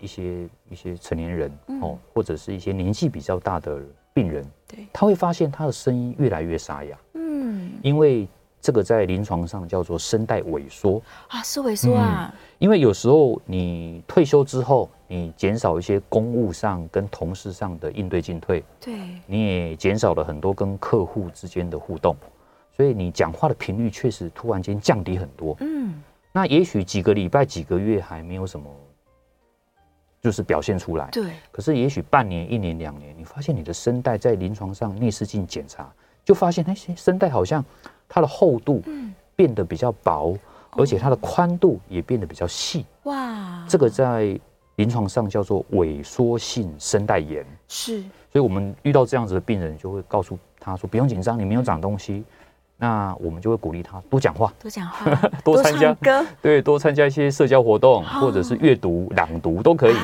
[0.00, 3.80] 一些一些成年人哦，或者是一些年纪比较大的
[4.12, 6.98] 病人，对，他会发现他的声音越来越沙哑。
[7.14, 8.28] 嗯，因为
[8.60, 12.34] 这个在临床上叫做声带萎缩啊，是萎缩啊。
[12.58, 18.94] 因为有时候你退休之后，你减少一些公务上跟同事上的应对进退，对，
[19.26, 22.16] 你也减少了很多跟客户之间的互动。
[22.76, 28.68] 所以你讲话的频率确实突然间降低很多，嗯，那也许几个礼拜、几个月还没有什么，
[30.20, 31.30] 就是表现出来，对。
[31.52, 35.88] 可是也许半年、一年、两年，你发现你的声带在临床上内视镜检查，
[36.24, 37.64] 就发现那些声带好像
[38.08, 38.82] 它的厚度
[39.36, 40.36] 变得比较薄，
[40.72, 42.84] 而且它的宽度也变得比较细。
[43.04, 44.36] 哇，这个在
[44.74, 47.46] 临床上叫做萎缩性声带炎。
[47.68, 48.00] 是，
[48.32, 52.24] 所以我们遇到这样子的病人，就会告诉他说：“不用紧张，你没有长东西。”
[52.84, 59.94] 那我们就会鼓励他多讲话，多讲话， 多参加歌，对，多参加一些社交活动，或者是阅读、朗读都可以。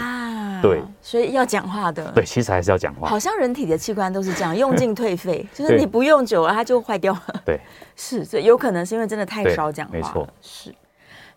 [0.63, 2.11] 对，所以要讲话的。
[2.13, 3.07] 对，其实还是要讲话。
[3.07, 7.41] 好像人体的器官都是这样，用进退废，就是你不用久了，它就坏掉了。
[7.45, 7.61] 对，
[7.95, 9.93] 是，所以有可能是因为真的太少讲话。
[9.93, 10.75] 没错，是。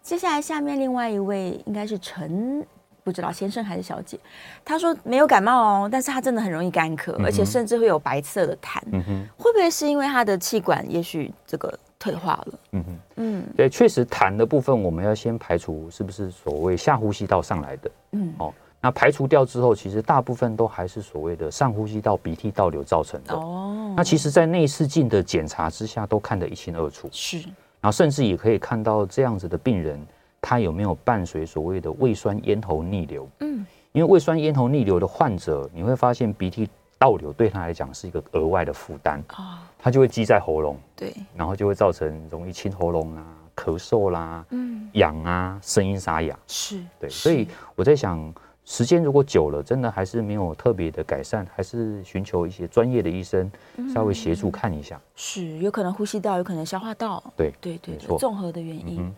[0.01, 2.65] 接下来下面另外一位应该是陈。
[3.03, 4.17] 不知道先生还是小姐，
[4.63, 8.79] 他说没有感冒哦，但是他真的很容易干咳，嗯、而且甚至会有白色的痰。
[8.91, 12.59] 嗯哼，会不会是因为他的气管也许这个退化了？
[12.71, 17.91] 嗯哼，嗯，对，确实痰的部分我们要先排除是不是所谓下呼吸道上来的。
[18.13, 23.35] 嗯，哦，那排除掉之后，其实大部分都还是所谓的上呼吸道鼻涕倒流造成的。
[23.35, 27.09] 哦，那其实，在内视镜的检查之下，都看得一清二楚。
[27.11, 27.37] 是，
[27.81, 29.99] 然后甚至也可以看到这样子的病人。
[30.45, 33.25] 他有没有伴随所谓的胃酸咽喉逆流？
[33.39, 36.67] 嗯，因为胃酸咽喉逆流的患者，你会发现鼻涕
[36.99, 43.25] 倒流对他来讲是一个额外的负担啊，他就会积在喉咙，对，然后就会造成容易清喉咙啊、
[43.55, 48.33] 咳嗽啦、嗯、痒啊、声音沙哑，是对，所以我在想，
[48.65, 53.49] 时间如果久了，真的还是没有特别的改善，还是寻求一些专业的医生
[53.93, 59.13] 稍微协助看一下，是有可能呼吸道，有可能消化道，对对对，综合的原因。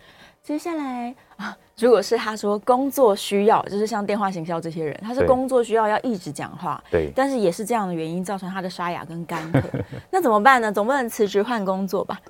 [0.45, 9.63] 接下来啊， 如果是他说工作需要，就是像电话行销这些人，他是工作需要要一直讲话，对，但是也是这样的原因造成他的沙哑跟干咳，
[10.11, 10.71] 那怎么办呢？
[10.71, 12.21] 总不能辞职换工作吧？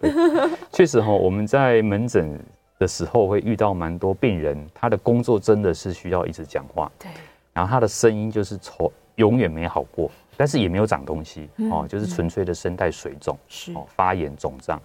[0.71, 2.39] 确实哈，我们在门诊
[2.79, 7.11] 的时候会遇到蛮多病人，他的工作真的是需要一直讲话，对，
[7.51, 13.73] 然后他的声音就是从永远没好过，但是也没有长东西哦，嗯、就是纯粹的声带水肿，是。
[13.73, 14.81] 哦，发炎肿胀。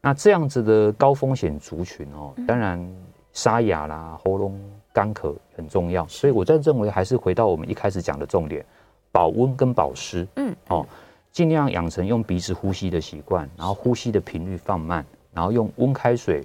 [0.00, 2.80] 那这样子的高风险族群哦，当然
[3.32, 4.58] 沙哑啦、喉咙
[4.92, 8.64] 干咳很重要，所以我在认为还是回到我们一开始讲的重点，
[9.12, 10.86] 保温跟保湿，嗯，哦，
[11.30, 16.44] 尽量养成用鼻子呼吸的习惯，然后呼吸的频率放慢，然后用温开水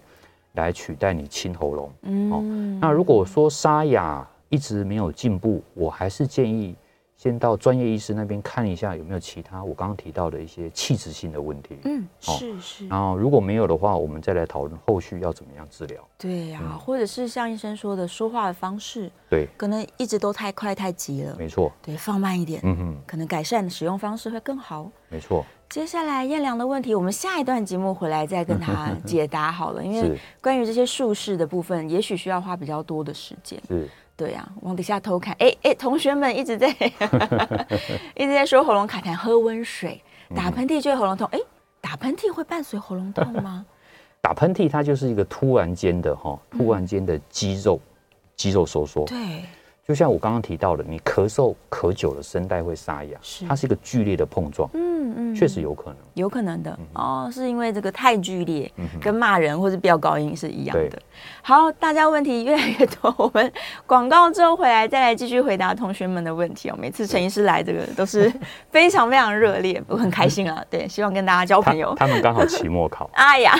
[0.53, 6.75] 来取代你清喉咙，嗯，哦，那如果说沙哑一直没有进步，我还是建议
[7.17, 11.77] 先到专业医师那边看一下有没有其他我刚刚提到的一些器质性的问题。
[11.85, 12.87] 嗯，是是。
[12.87, 16.05] 然后如果没有的话，我们再来讨论后续要怎么样治疗。
[16.17, 21.35] 对呀、啊嗯，或者是像医生说的，说话的方式，对，可能一直都太快太急了。
[21.39, 21.71] 没错。
[21.81, 22.59] 对，放慢一点。
[22.63, 24.91] 嗯哼，可能改善使用方式会更好。
[25.09, 25.45] 没错。
[25.69, 33.59] 接下来燕良的问题，我们下一段节目回来再跟他 解答好了，因为关于这些术式的部分，也许需要花比较多的时间。
[33.67, 33.89] 是。
[34.17, 36.67] 对呀、啊，往底下偷看，哎哎，同学们一直在
[38.15, 40.01] 一直在说喉咙卡痰，喝温水，
[40.35, 41.27] 打喷嚏就会喉咙痛。
[41.31, 41.39] 哎，
[41.81, 43.65] 打喷嚏会伴随喉咙痛吗？
[44.21, 49.05] 打喷嚏它就是一个突然间的哈，突然间的肌肉、嗯、肌肉收缩。
[49.05, 49.43] 对，
[49.87, 54.67] 就像我刚刚提到的，你咳嗽咳久了，声带会沙哑，是它是一个剧烈的碰撞。
[54.73, 55.97] 嗯嗯，确实有可能。
[56.15, 60.99] 有可能的、嗯、哦，是因为这个太剧烈，嗯、跟骂人或是飙高音是一样的。
[61.43, 63.53] 好，大家问题越来越多， 我们
[63.85, 66.75] 广告之后回来再来继续回答同学们的问题哦。
[66.79, 68.33] 每次陈医师来，这个都是
[68.71, 70.65] 非常非常热烈，我很开心啊。
[70.67, 71.93] 对，希望跟大家交朋友。
[71.95, 73.53] 他，他们刚好期末考， 哎呀，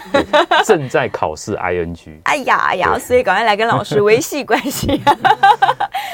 [0.66, 5.00] 正在考试 ing，哎呀哎呀，所以赶快来跟老师维系关系。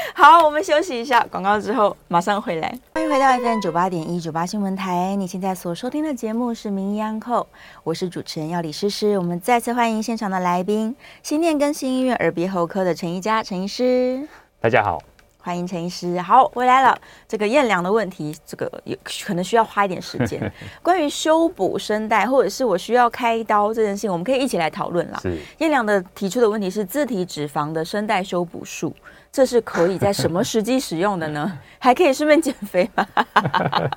[0.14, 2.78] 好，我们休息一下，广告之后马上回来。
[2.94, 7.40] 欢迎回到 FM 九八点一九八新闻台，你现在所收听的节目是《名医安扣》，
[7.84, 9.18] 我是主持人药李诗诗。
[9.18, 14.26] 我们再次欢迎现场的来宾，新店更新医院耳鼻喉科的陈宜佳陈医师。
[14.60, 15.00] 大家好，
[15.38, 16.20] 欢迎陈医师。
[16.20, 16.96] 好，回来了。
[17.28, 18.96] 这个彦良的问题，这个有
[19.26, 20.52] 可能需要花一点时间。
[20.82, 25.18] 关于修补声带，或者是我需要开刀这件事情，我们可以一起来讨论啦。
[25.22, 28.94] 是彦良的提出的问题是自体脂肪的声带修补术。
[29.32, 31.58] 这是可以在什么 时机使用的呢？
[31.78, 33.06] 还可以顺便减肥吗？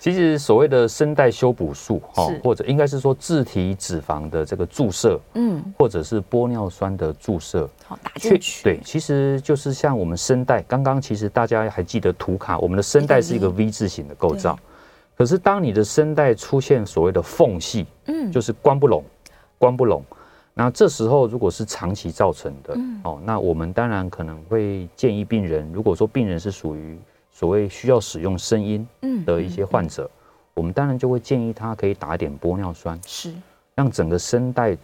[0.00, 8.64] 其实所谓的声带修补术，哈，或者应该是说自体脂肪的这个注射，嗯，或者是玻尿酸的注射，好打进去。
[8.64, 14.58] 对，其实就是像我们声带，刚刚其实大家还记得图卡，我们的声带是一个 V 字形的构造。
[15.16, 19.04] 可是当你的声带出现所谓的缝隙，嗯，就是关不拢，
[19.58, 20.02] 关不拢。
[20.60, 26.98] 那这时候如果是长期造成的，嗯、哦，那我们当然可能会建议病人，如果说病人是属于
[27.32, 28.86] 所谓需要使用声音
[29.24, 30.04] 的一些患者，嗯。
[30.04, 33.32] 嗯嗯、我们当然就会建议他可以打一点玻尿酸，是。
[33.74, 34.76] 让整个声带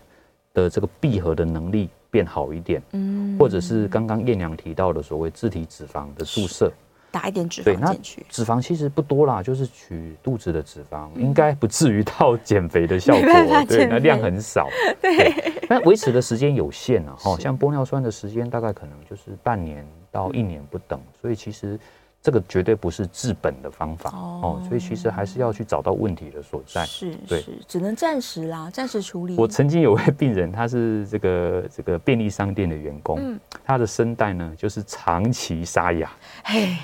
[0.54, 6.72] 的这个闭合的能力变好一点，嗯，或者是刚刚燕良提到的所谓自体脂肪的注射。
[7.16, 13.22] 打一点脂肪进去，脂肪其实不多啦，就是取肚子的脂肪，嗯、应该不至于到减肥的效果。
[13.66, 14.68] 对，那量很少。
[15.00, 15.32] 对，
[15.66, 17.16] 但维持的时间有限啊。
[17.24, 21.80] 哈，像玻尿酸的时间大概可能就是半年到一年不等，所以其实
[22.20, 24.60] 这个绝对不是治本的方法哦。
[24.68, 26.84] 所以其实还是要去找到问题的所在。
[26.84, 29.36] 是，对，是，只能暂时啦，暂时处理。
[29.38, 36.12] 我曾经有位病人，他是这个这个便利商店的员工，嗯、他的声带呢就是长期沙哑。
[36.44, 36.76] 嘿。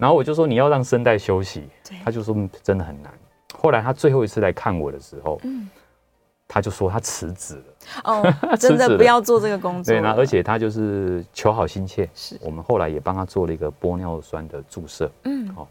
[0.00, 1.68] 然后我就说你要让声带休息，
[2.02, 3.12] 他就说真的很难。
[3.58, 5.68] 后来他最后一次来看我的时候，嗯，
[6.48, 7.62] 他就说他辞职了。
[8.04, 9.92] 哦， 真的不要做这个工作。
[9.92, 12.08] 对，那而且他就是求好心切。
[12.14, 15.10] 是，我们后来也帮他做了一个玻尿酸的注射。
[15.24, 15.68] 嗯，好，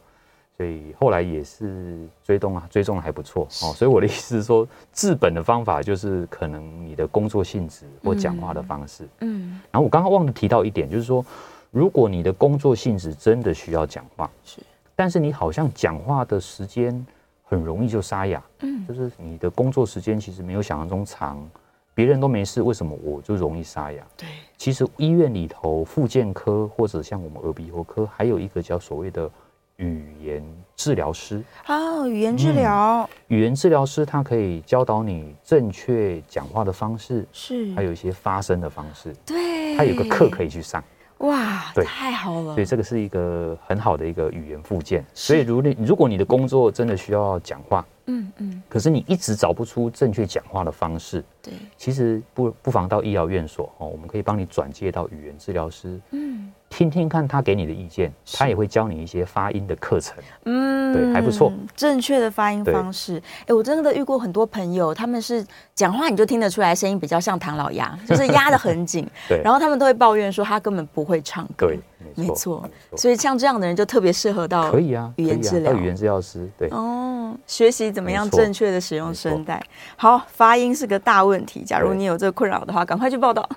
[0.57, 3.45] 所以后来也是追踪啊，追踪的还不错。
[3.63, 9.07] 哦，所以我的意思是说，治本的方法就是可能你的工作性质或讲话的方式。
[9.21, 11.25] 嗯，然后我刚刚忘了提到一点，就是说。
[11.71, 14.59] 如果你的工作性质真的需要讲话，是，
[14.95, 17.05] 但是你好像讲话的时间
[17.43, 21.47] 很容易就沙哑，嗯，就是你的工作时间其实没有想象中长，
[21.93, 24.03] 别人都没事，为什么我就容易沙哑？
[24.17, 29.29] 对，其实医院里头复健科或者像我们耳鼻喉科，还有一个叫所谓的
[29.75, 30.43] 语言
[30.75, 31.43] 治疗师。
[31.67, 40.83] 哦，语言治疗，嗯，语言治疗师他可以教导你正确讲话的方式，是，还有一些发声的方式，对，他有个课可以去上。
[41.19, 42.53] 哇，对，太好了！
[42.53, 45.05] 所以这个是一个很好的一个语言附件。
[45.13, 56.51] 所以如你如果你的工作真的需要讲话，嗯嗯，可是你一直找不出正确讲话的方式，对，其实不不妨到医疗院所哦，我们可以帮你转介到语言治疗师，嗯。
[56.69, 60.15] 听听看他给你的意见，他也会教你一些发音的课程，
[60.45, 63.21] 嗯，对，还不错，正确的发音方式。
[63.47, 71.79] 哎，我真的遇过很多朋友，他们是讲话你就听得出来声音比较像唐老鸭，就是压得很紧， 对，然后他们都会抱怨说他根本不会唱歌，对，
[72.15, 72.63] 没错，
[72.95, 79.61] 所以像这样的人就特别适合到可以啊，语言治疗，语言治疗师，对，哦，学习怎么样正确的使用声带。
[79.97, 83.47] 好，发音是个大问题，假如你有这个困扰的话，赶快去报道。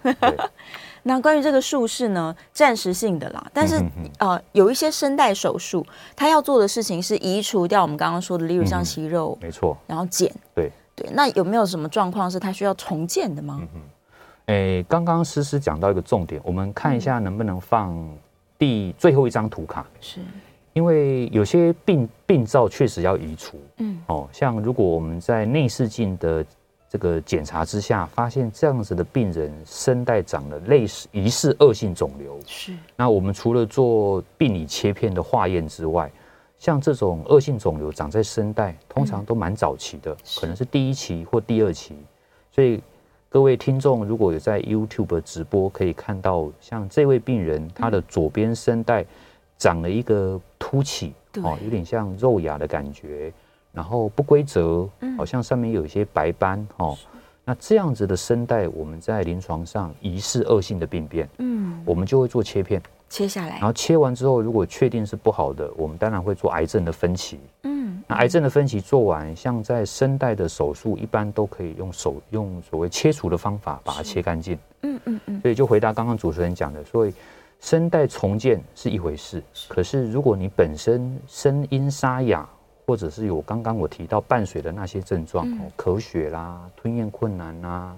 [1.04, 3.82] 那关于这个术式呢，暂时性的啦，但是
[4.18, 5.84] 呃，有一些声带手术，
[6.14, 11.08] 它要做的事情是移除掉我们刚刚说的，例如像息肉，嗯、没错，然后剪，对对。
[11.12, 13.58] 那有没有什么状况是它需要重建的吗？
[13.60, 13.80] 嗯嗯，
[14.46, 17.98] 诶，刚刚诗诗讲到一个重点，我们看一下能不能放
[18.56, 19.84] 第最后一张图卡。
[20.00, 20.20] 是，
[20.72, 26.44] 因为有些病病灶确实要移除，嗯，哦，像如果我们在内视镜的
[26.92, 36.12] 这个检查之下，发现这样子的病人声带长了类似疑似恶性肿瘤，是，那我们除了做病理切片的化验之外，
[36.58, 41.96] 像这种恶性肿瘤长在声带，通常都蛮早期的，可能是第一期或第二期，
[42.54, 42.78] 所以
[43.30, 49.02] 各位听众如果有在 YouTube 直播，可以看到像这位病人，他的左边声带
[49.56, 53.32] 长了一个凸起，哦，有点像肉芽的感觉，
[53.72, 56.96] 然后不规则，好像上面有一些白斑，哦，
[57.44, 62.80] 那这样子的声带，我们在临床上疑似恶性的病变，嗯，我们就会做切片。
[63.08, 67.38] 切下来，然后切完之后，如果确定是不好的，我们当然会做癌症的分期。
[67.64, 74.58] 嗯，那癌症的分期做完，像在声带的手术，一般都可以用手用所谓切除的方法把它切干净。
[74.82, 75.40] 嗯嗯嗯。
[75.42, 77.12] 所以就回答刚刚主持人讲的，所以
[77.60, 82.48] 声带重建是一回事，可是如果你本身声音沙哑，
[82.92, 87.96] 或者是有刚刚我提到伴随的那些症状，咳血啦、吞咽困难啦。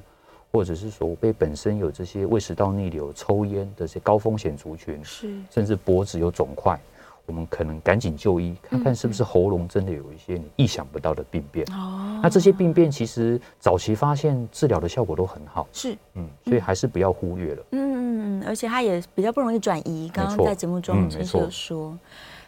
[0.53, 6.79] 或者是说我被本身有这些胃食道逆流、抽烟的这些高风险族群，是甚至脖子有肿块，
[7.27, 11.67] 我们可能赶紧就医，看看是不是喉咙真的有一些你意想不到的病变。
[11.73, 15.67] 哦，那这些病变其实早期发现治疗的效果都很好。
[15.73, 17.63] 是，嗯，所以还是不要忽略了。
[17.73, 20.09] 嗯嗯嗯，而且它也比较不容易转移。
[20.15, 21.99] 刚刚在节目中其实有说。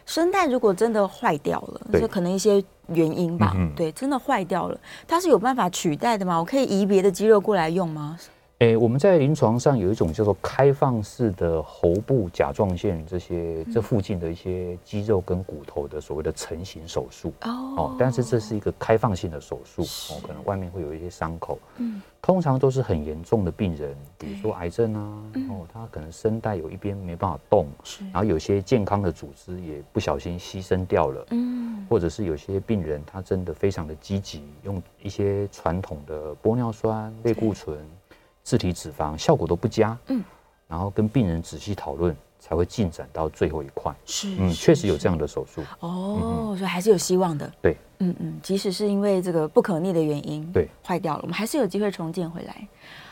[0.07, 3.51] 声带如果真的坏掉了，就可能一些原因吧。
[3.55, 6.39] 嗯、对，真的坏掉了，它是有办法取代的吗？
[6.39, 8.17] 我可以移别的肌肉过来用吗？
[8.59, 17.31] 诶、欸，我们在临床上有一种叫做开放式的喉部甲状腺这些这附近的一些肌肉跟骨头的所谓的成型手术。
[17.41, 37.77] 哦，哦，但是这是一个开放性的手术哦，可能外面会有一些伤口，嗯，通常都是很严重的病人，比如说癌症啊，对哦，他可能声带有一边没办法动，是，然后有些健康的组织也不小心牺牲掉了，嗯，或者是有些病人他真的非常的积极，用一些传统的玻尿酸、类固醇。
[38.47, 40.23] 自体脂肪效果都不佳，嗯，
[40.69, 43.93] 然后跟病人仔细讨论，才会进展到最后一块。
[44.05, 45.61] 是，嗯，确实有这样的手术。
[45.81, 47.51] 哦，所以还是有希望的。
[47.61, 52.55] 对，嗯嗯，即使是因为这个不可逆的原因，对，坏掉了，我们还是有机会重建回来。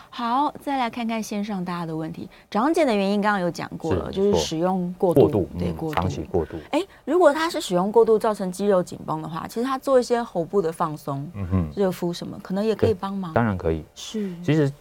[0.09, 2.29] 好，再来看看线上大家的问题。
[2.49, 6.55] 长茧的原因刚刚有讲过了，就是使用过度，过度，对，过度，长期过度。
[6.71, 13.33] 哎，如果他是使用过度造成肌肉紧绷的话，其实他做一些喉部的放松，嗯哼，热敷什么，可能也可以帮忙。
[13.33, 13.83] 当然可以。
[13.95, 14.71] 是，其实。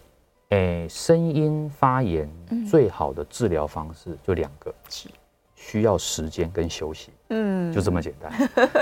[0.55, 2.29] 诶，声音发炎
[2.69, 5.09] 最好的治疗方式就两个，是
[5.53, 8.31] 需要时间跟休息，嗯，就这么简单。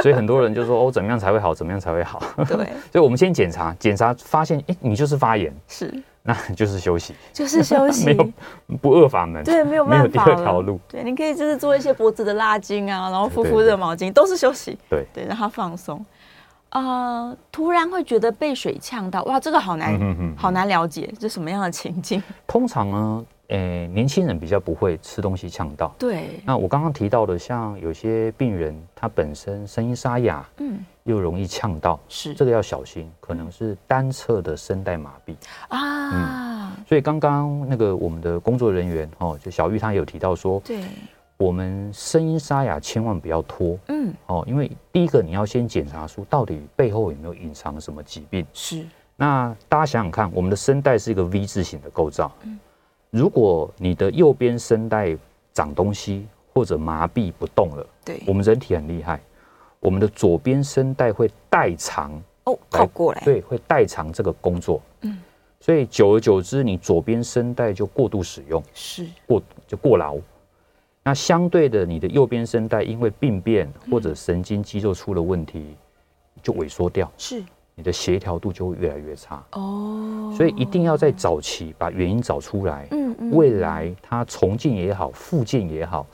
[0.03, 1.51] 所以很多人就说哦，怎么样才会好？
[1.51, 2.21] 怎么样才会好？
[2.47, 10.79] 对， 所以我们先检查，检查发现，哎，你就是发炎，是，那就是休息，就是休息， 没有不二法门，对，没有办法，没有第二条路。
[10.87, 16.05] 对，你可以就是做一些脖子的拉筋啊，然后敷敷热毛巾，都是休息，对对，让它放松。
[16.73, 22.21] 呃，突然会觉得被水呛到，哇，这个好难，嗯、哼哼好难了解，这什么样的情境？
[22.47, 25.93] 通常呢，诶、欸，年轻人比较不会吃东西呛到。
[25.99, 26.41] 对。
[26.43, 35.35] 那我刚刚提到的，像有些病人，他本身声音沙哑，嗯，又容易呛到，是这个要小心，可能是单侧的声带麻痹
[35.67, 36.09] 啊。
[36.11, 36.71] 嗯。
[36.87, 40.83] 所以刚刚那个我们的工作人员哦，就小玉她有提到说，对。
[41.37, 48.45] 我们声音沙哑千万不要拖，嗯，哦，因为第一个你要先检查出到底背后有没有隐藏什么疾病。
[48.53, 52.57] 是，那大家想想看，我们的声带是一个 V 字形的构造，嗯，
[53.09, 55.17] 如果你的右边声带
[55.53, 59.19] 长东西或者麻痹不动了，对，我们人体很厉害，
[59.79, 62.11] 我们的左边声带会代偿
[62.45, 65.19] 哦，靠过来，对，会代偿这个工作，嗯，
[65.59, 69.05] 所以久而久之，你左边声带就过度使用，是。
[69.25, 70.17] 过就过劳。
[71.03, 75.75] 那相对的，你的右边声带因为病变或者神经肌肉出了问题，
[76.41, 77.43] 就萎缩掉，是
[77.75, 80.33] 你的协调度就会越来越差哦。
[80.37, 86.07] 所以一定要在早期把原因找出来，嗯嗯，未来它重建也好，复健也好，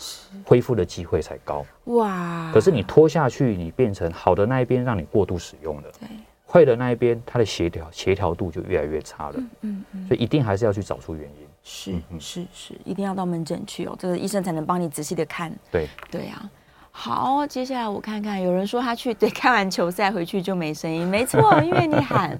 [0.44, 2.52] 恢复的机会才高哇。
[2.52, 6.08] 可是你拖下去，你变成好的那一边让你过度使用了，对，
[6.48, 11.48] 坏的那一边它的协调协调度就越来越差了，嗯嗯，所以一定还是要去找出原因。
[11.72, 15.54] 是是是，一定要到门诊去哦，这个医生才能帮你仔细的看。
[15.72, 16.50] 对对啊，
[16.90, 22.38] 好，接下来我看看，有人说他去对看完球赛回去就没声音，没错， 因为你喊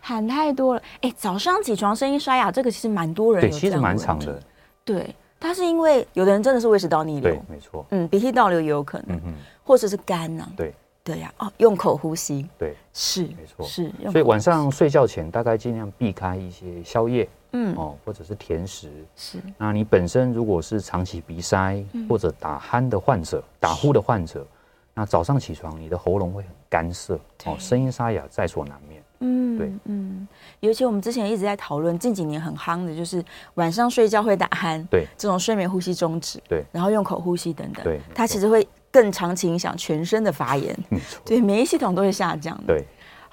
[0.00, 0.82] 喊太多了。
[1.02, 4.42] 哎，早上起床声音沙哑，这个其实蛮多人其实蛮长的。
[4.86, 7.84] 对，他是因为有的人真的是胃食道逆流，对，没错。
[7.90, 10.50] 嗯，鼻涕倒流也有可能，嗯或者是干呢。
[10.56, 13.92] 对对呀，哦，用口呼吸，对，是没错，是。
[14.10, 17.28] 所以晚上睡觉前大概尽量避开一些宵夜。
[17.52, 19.38] 嗯哦，或者是甜食是。
[19.56, 24.46] 那你本身如果是长期鼻塞或者打鼾的患者，打呼的患者，
[24.94, 29.02] 那早上起床你的喉咙会很干涩哦，声音沙哑在所难免。
[29.24, 30.26] 嗯，对，嗯，
[30.60, 33.24] 尤其我们之前一直在讨论，近几年很夯的就是
[33.54, 42.60] 晚上睡觉会打鼾，对，这种睡眠呼吸中止，对，然后用口呼吸等等，对，它其实会更长期影响全身的发炎，没错，对，免疫系统都会下降。
[42.66, 42.84] 对，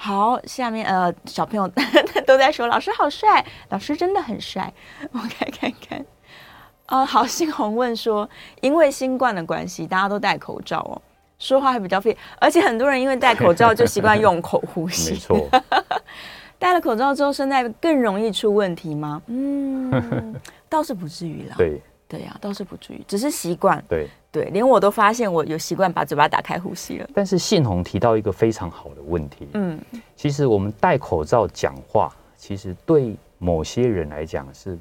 [0.01, 1.69] 好，下面呃，小朋友
[2.25, 4.71] 都在说老师好帅，老师真的很帅，
[5.11, 6.05] 我看看看，
[6.85, 8.27] 呃，好，新红问说，
[8.61, 11.01] 因为新冠的关系，大家都戴口罩哦。
[11.37, 15.11] 说话还比较费，而且很多人因为戴口罩就习惯用口呼吸。
[15.11, 15.49] 没错，
[16.57, 19.21] 戴了口罩之后，声带更容易出问题吗？
[19.27, 20.33] 嗯，
[20.69, 21.55] 倒是不至于啦。
[21.57, 23.83] 对对呀、啊，倒是不至于，只是习惯。
[23.89, 27.09] 对对，连我都发现我有习惯把嘴巴打开呼吸了。
[27.13, 29.79] 但是信宏提到一个非常好的问题，嗯，
[30.15, 34.77] 其实我们戴口罩讲话，其实对某些人来讲是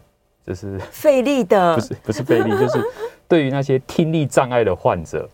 [0.47, 2.83] 就是 费力的，不是不是费力，就是
[3.27, 5.29] 对于那些听力障碍的患者。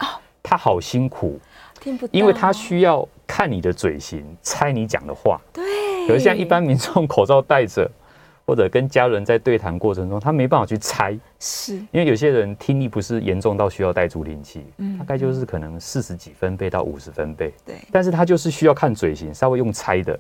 [0.47, 1.41] 他好辛苦，
[1.81, 5.41] 听不到，因为他需要看你的嘴型，猜你讲的话。
[5.55, 5.65] 对。
[6.07, 7.91] 可是像一般民众口罩戴着，
[8.47, 11.19] 或者跟家人在对谈过程中，他没办法去猜。
[11.39, 11.75] 是。
[11.75, 17.53] 因为有些人听力不是严重到需要戴助听器，嗯，大概就是可能四十几分贝到五十分贝。
[17.65, 17.77] 对。
[17.91, 20.19] 但是他就是需要看嘴型，稍微用猜的，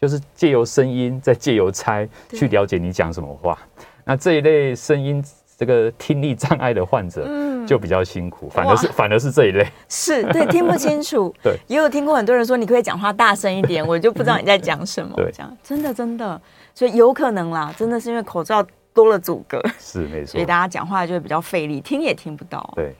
[0.00, 3.58] 就是借由声音，再借由猜去了解你讲什么话。
[4.04, 5.24] 那这一类声音。
[5.58, 7.26] 这个听力障碍的患者，
[7.66, 15.56] 就比较辛苦，嗯、反而是反而是这一类，是对听不清楚， 对，也有听过很多人说，你可以讲话大声一点， 我就不知道你在讲什么，对，这样。
[15.62, 16.40] 真的真的，
[16.74, 18.64] 所以有可能啦，真的是因为口罩
[18.94, 22.94] 多了阻隔，是没错，所以大家讲话就会比较费力，听也听不到，对，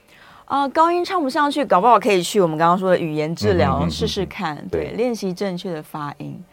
[0.45, 6.43] 啊、呃，高音唱不上去，搞不好可以去我们刚刚说的语言治疗试试看，对，练习正确的发音，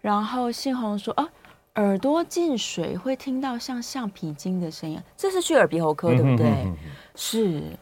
[0.00, 1.28] 然后信宏说啊。
[1.76, 6.46] 耳朵进水会听到像橡皮筋的声音，这是去耳鼻喉科，对不对？
[6.46, 6.78] 嗯、哼哼哼
[7.16, 7.76] 是。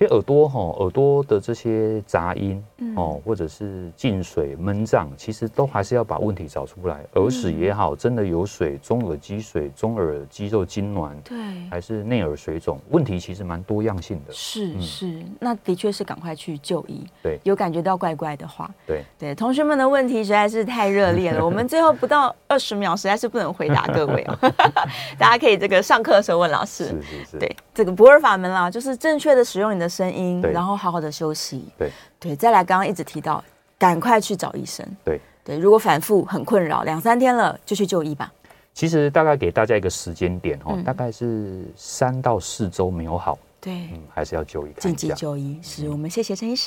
[0.00, 2.64] 其实耳朵哈，耳朵的这些杂音
[2.96, 7.04] 哦，或者是进水闷胀，其实都还是要把问题找出来。
[7.16, 11.36] 耳屎也好，真的有水，中耳积水，中耳肌肉痉挛，对，
[11.70, 14.32] 还是内耳水肿，问题其实蛮多样性的。
[14.32, 17.06] 是是，那的确是赶快去就医。
[17.22, 24.38] 对，有感觉到怪怪的话，对对，同学们的问题实在是太热烈了， 我们最后不到二十秒，实在是不能回答各位哦。
[25.20, 26.86] 大家可以这个上课的时候问老师。
[26.86, 31.64] 是是是，对，这个不二法门啦，就是正确的使用你的声音，然后好好的休息。
[31.76, 33.42] 对对，再来，刚刚一直提到，
[33.76, 34.86] 赶快去找医生。
[35.04, 38.32] 对对，如果反复很困扰，两三天了，就去就医吧。
[38.72, 45.58] 其实大概给大家一个时间点哦，大概是三到四周没有好，对，嗯，还是要就医，紧急就医。
[45.60, 46.58] 是我们谢谢陈医师。